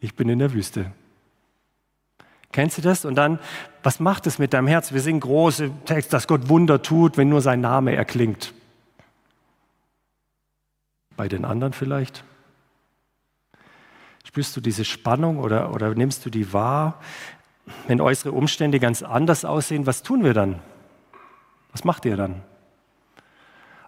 Ich 0.00 0.14
bin 0.14 0.28
in 0.28 0.38
der 0.38 0.52
Wüste. 0.52 0.92
Kennst 2.52 2.78
du 2.78 2.82
das? 2.82 3.04
Und 3.04 3.14
dann, 3.14 3.38
was 3.82 4.00
macht 4.00 4.26
es 4.26 4.38
mit 4.38 4.54
deinem 4.54 4.68
Herz? 4.68 4.92
Wir 4.92 5.00
singen 5.00 5.20
große 5.20 5.70
Texte, 5.84 6.12
dass 6.12 6.26
Gott 6.26 6.48
Wunder 6.48 6.82
tut, 6.82 7.16
wenn 7.16 7.28
nur 7.28 7.42
sein 7.42 7.60
Name 7.60 7.94
erklingt. 7.94 8.54
Bei 11.16 11.28
den 11.28 11.44
anderen 11.44 11.72
vielleicht? 11.72 12.24
Spürst 14.28 14.54
du 14.58 14.60
diese 14.60 14.84
Spannung 14.84 15.38
oder, 15.38 15.72
oder 15.72 15.94
nimmst 15.94 16.26
du 16.26 16.28
die 16.28 16.52
wahr? 16.52 17.00
Wenn 17.86 17.98
äußere 17.98 18.30
Umstände 18.30 18.78
ganz 18.78 19.02
anders 19.02 19.46
aussehen, 19.46 19.86
was 19.86 20.02
tun 20.02 20.22
wir 20.22 20.34
dann? 20.34 20.56
Was 21.72 21.82
macht 21.84 22.04
ihr 22.04 22.18
dann? 22.18 22.42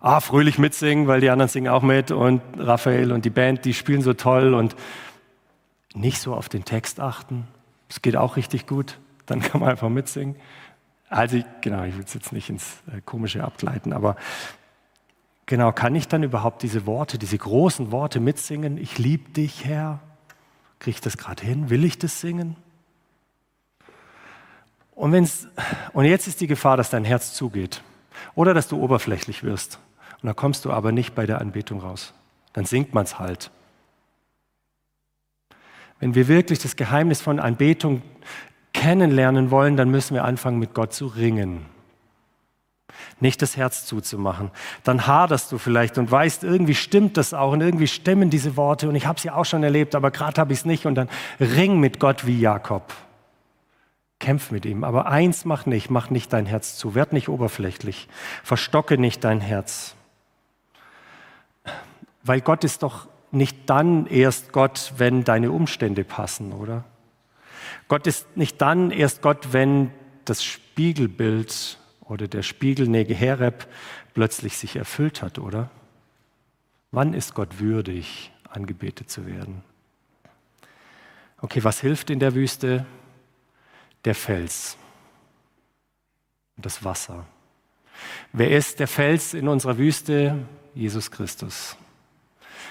Ah, 0.01 0.21
fröhlich 0.21 0.59
mitsingen, 0.59 1.07
weil 1.07 1.21
die 1.21 1.29
anderen 1.29 1.51
singen 1.51 1.69
auch 1.69 1.83
mit 1.83 2.11
und 2.11 2.41
Raphael 2.57 3.13
und 3.13 3.27
die 3.27 3.31
Band, 3.31 3.67
die 3.67 3.75
spielen 3.75 4.01
so 4.01 4.15
toll 4.15 4.55
und 4.55 4.77
nicht 5.93 6.23
so 6.23 6.35
auf 6.35 6.49
den 6.49 6.65
Text 6.65 7.01
achten. 7.01 7.47
Es 7.91 8.01
geht 8.01 8.17
auch 8.17 8.37
richtig 8.37 8.67
gut, 8.67 8.99
dann 9.27 9.41
kann 9.43 9.61
man 9.61 9.69
einfach 9.69 9.91
mitsingen. 9.91 10.37
Also, 11.11 11.43
genau, 11.61 11.85
ich 11.85 11.95
will 11.99 12.05
es 12.05 12.15
jetzt 12.15 12.33
nicht 12.33 12.49
ins 12.49 12.83
äh, 12.91 13.03
Komische 13.03 13.45
abgleiten, 13.45 13.93
aber 13.93 14.17
Genau, 15.45 15.73
kann 15.73 15.97
ich 15.97 16.07
dann 16.07 16.23
überhaupt 16.23 16.63
diese 16.63 16.87
Worte, 16.87 17.19
diese 17.19 17.37
großen 17.37 17.91
Worte 17.91 18.21
mitsingen? 18.21 18.79
Ich 18.79 18.99
liebe 18.99 19.33
dich, 19.33 19.65
Herr. 19.65 19.99
Kriege 20.81 20.97
ich 20.97 21.01
das 21.01 21.17
gerade 21.17 21.45
hin? 21.45 21.71
Will 21.71 21.85
ich 21.85 21.99
das 21.99 22.21
singen? 22.21 22.57
Und, 24.97 25.13
wenn's, 25.13 25.47
und 25.93 26.05
jetzt 26.05 26.27
ist 26.27 26.41
die 26.41 26.47
Gefahr, 26.47 26.77
dass 26.77 26.91
dein 26.91 27.05
Herz 27.05 27.33
zugeht 27.35 27.83
oder 28.35 28.53
dass 28.53 28.69
du 28.69 28.83
oberflächlich 28.83 29.45
wirst. 29.45 29.79
Und 30.21 30.27
dann 30.27 30.37
kommst 30.37 30.65
du 30.65 30.73
aber 30.73 30.91
nicht 30.91 31.15
bei 31.15 31.27
der 31.27 31.41
Anbetung 31.41 31.81
raus. 31.81 32.13
Dann 32.53 32.65
singt 32.65 32.93
man 32.93 33.05
es 33.05 33.19
halt. 33.19 33.51
Wenn 36.01 36.15
wir 36.15 36.29
wirklich 36.29 36.59
das 36.59 36.77
Geheimnis 36.77 37.21
von 37.21 37.39
Anbetung 37.39 38.03
kennenlernen 38.73 39.51
wollen, 39.51 39.77
dann 39.77 39.91
müssen 39.91 40.15
wir 40.15 40.25
anfangen, 40.25 40.59
mit 40.59 40.75
Gott 40.75 40.93
zu 40.93 41.07
ringen 41.07 41.67
nicht 43.21 43.43
das 43.43 43.57
Herz 43.57 43.87
zuzumachen. 43.87 44.51
Dann 44.85 45.07
haderst 45.07 45.53
du 45.53 45.59
vielleicht 45.59 45.99
und 45.99 46.11
weißt, 46.11 46.45
irgendwie 46.45 46.75
stimmt 46.75 47.17
das 47.17 47.35
auch 47.35 47.53
und 47.53 47.61
irgendwie 47.61 47.87
stimmen 47.87 48.31
diese 48.31 48.57
Worte 48.57 48.89
und 48.89 48.95
ich 48.95 49.07
habe 49.07 49.21
sie 49.21 49.31
auch 49.31 49.45
schon 49.45 49.63
erlebt, 49.63 49.95
aber 49.95 50.11
gerade 50.11 50.41
habe 50.41 50.53
ich 50.53 50.61
es 50.61 50.65
nicht 50.65 50.87
und 50.87 50.95
dann 50.95 51.09
ring 51.39 51.81
mit 51.81 52.01
Gott 52.01 52.27
wie 52.27 52.41
Jakob. 52.41 52.93
Kämpf 54.19 54.51
mit 54.51 54.67
ihm. 54.67 54.85
Aber 54.85 55.07
eins 55.07 55.45
mach 55.45 55.67
nicht, 55.67 55.91
mach 55.91 56.11
nicht 56.11 56.33
dein 56.33 56.47
Herz 56.47 56.77
zu, 56.77 56.95
werd 56.95 57.13
nicht 57.13 57.29
oberflächlich, 57.29 58.09
verstocke 58.45 58.99
nicht 58.99 59.25
dein 59.25 59.41
Herz. 59.41 59.95
Weil 62.23 62.41
Gott 62.43 62.65
ist 62.65 62.83
doch 62.83 63.09
nicht 63.33 63.71
dann 63.71 64.07
erst 64.07 64.53
Gott, 64.53 64.93
wenn 64.99 65.25
deine 65.25 65.51
Umstände 65.51 66.05
passen, 66.05 66.53
oder? 66.53 66.85
Gott 67.89 68.07
ist 68.07 68.37
nicht 68.37 68.61
dann 68.61 68.91
erst 68.91 69.23
Gott, 69.23 69.53
wenn 69.53 69.91
das 70.25 70.45
Spiegelbild 70.45 71.79
oder 72.11 72.27
der 72.27 72.43
Spiegel 72.43 72.89
Negehereb 72.89 73.69
plötzlich 74.15 74.57
sich 74.57 74.75
erfüllt 74.75 75.23
hat, 75.23 75.39
oder? 75.39 75.71
Wann 76.91 77.15
ist 77.15 77.35
Gott 77.35 77.61
würdig, 77.61 78.33
angebetet 78.49 79.09
zu 79.09 79.27
werden? 79.27 79.63
Okay, 81.41 81.63
was 81.63 81.81
hilft 81.81 82.11
in 82.11 82.19
der 82.19 82.35
Wüste? 82.35 82.85
Der 84.05 84.15
Fels 84.15 84.77
und 86.57 86.67
das 86.67 86.85
Wasser. 86.85 87.27
Wer 88.33 88.51
ist 88.51 88.81
der 88.81 88.89
Fels 88.89 89.33
in 89.35 89.47
unserer 89.47 89.79
Wüste? 89.79 90.37
Jesus 90.75 91.11
Christus, 91.11 91.77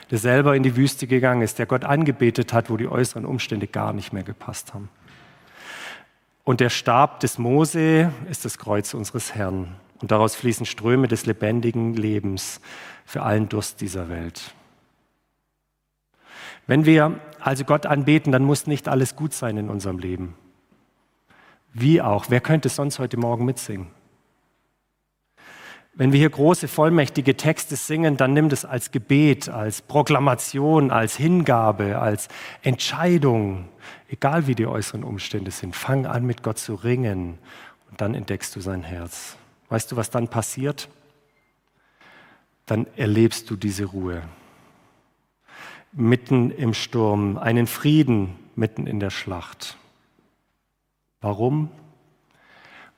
der 0.10 0.18
selber 0.18 0.56
in 0.56 0.64
die 0.64 0.76
Wüste 0.76 1.06
gegangen 1.06 1.42
ist, 1.42 1.60
der 1.60 1.66
Gott 1.66 1.84
angebetet 1.84 2.54
hat, 2.54 2.70
wo 2.70 2.78
die 2.78 2.88
äußeren 2.88 3.26
Umstände 3.26 3.68
gar 3.68 3.94
nicht 3.94 4.14
mehr 4.14 4.24
gepasst 4.24 4.74
haben. 4.74 4.90
Und 6.50 6.62
der 6.62 6.72
Stab 6.72 7.20
des 7.20 7.38
Mose 7.38 8.12
ist 8.28 8.44
das 8.44 8.58
Kreuz 8.58 8.96
unseres 8.96 9.36
Herrn. 9.36 9.76
Und 10.02 10.10
daraus 10.10 10.36
fließen 10.36 10.66
Ströme 10.66 11.08
des 11.08 11.28
lebendigen 11.28 11.94
Lebens 11.94 12.60
für 13.06 13.22
allen 13.22 13.50
Durst 13.50 13.82
dieser 13.82 14.10
Welt. 14.10 14.56
Wenn 16.66 16.86
wir 16.86 17.20
also 17.40 17.66
Gott 17.66 17.86
anbeten, 17.86 18.32
dann 18.32 18.44
muss 18.44 18.66
nicht 18.66 18.88
alles 18.88 19.16
gut 19.16 19.32
sein 19.36 19.58
in 19.58 19.70
unserem 19.70 20.00
Leben. 20.00 20.34
Wie 21.72 22.02
auch? 22.02 22.32
Wer 22.32 22.42
könnte 22.42 22.70
sonst 22.70 22.98
heute 22.98 23.18
Morgen 23.18 23.46
mitsingen? 23.46 23.86
Wenn 26.00 26.14
wir 26.14 26.20
hier 26.20 26.30
große, 26.30 26.70
vollmächtige 26.70 27.36
Texte 27.36 27.76
singen, 27.76 28.16
dann 28.16 28.32
nimm 28.32 28.48
das 28.48 28.64
als 28.64 28.92
Gebet, 28.92 29.50
als 29.50 29.82
Proklamation, 29.82 30.92
als 30.92 31.18
Hingabe, 31.18 32.00
als 32.00 32.30
Entscheidung, 32.62 33.68
egal 34.08 34.48
wie 34.48 34.56
die 34.56 34.66
äußeren 34.66 35.04
Umstände 35.04 35.52
sind. 35.52 35.76
Fang 35.76 36.06
an, 36.06 36.26
mit 36.26 36.42
Gott 36.42 36.58
zu 36.58 36.76
ringen 36.76 37.38
und 37.92 38.00
dann 38.00 38.16
entdeckst 38.16 38.56
du 38.56 38.62
sein 38.62 38.82
Herz. 38.82 39.36
Weißt 39.68 39.92
du, 39.92 39.98
was 39.98 40.10
dann 40.10 40.30
passiert? 40.30 40.88
Dann 42.66 42.88
erlebst 42.96 43.50
du 43.50 43.58
diese 43.58 43.84
Ruhe. 43.84 44.22
Mitten 45.92 46.50
im 46.52 46.74
Sturm, 46.74 47.38
einen 47.38 47.68
Frieden 47.68 48.40
mitten 48.56 48.88
in 48.88 49.02
der 49.02 49.10
Schlacht. 49.10 49.76
Warum? 51.20 51.70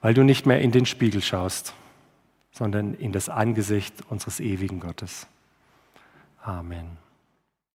Weil 0.02 0.14
du 0.14 0.22
nicht 0.22 0.46
mehr 0.46 0.62
in 0.62 0.72
den 0.72 0.86
Spiegel 0.86 1.24
schaust 1.24 1.74
sondern 2.62 2.94
in 2.94 3.12
das 3.12 3.28
Angesicht 3.28 4.04
unseres 4.12 4.40
ewigen 4.40 4.80
Gottes. 4.80 5.26
Amen. 6.44 6.96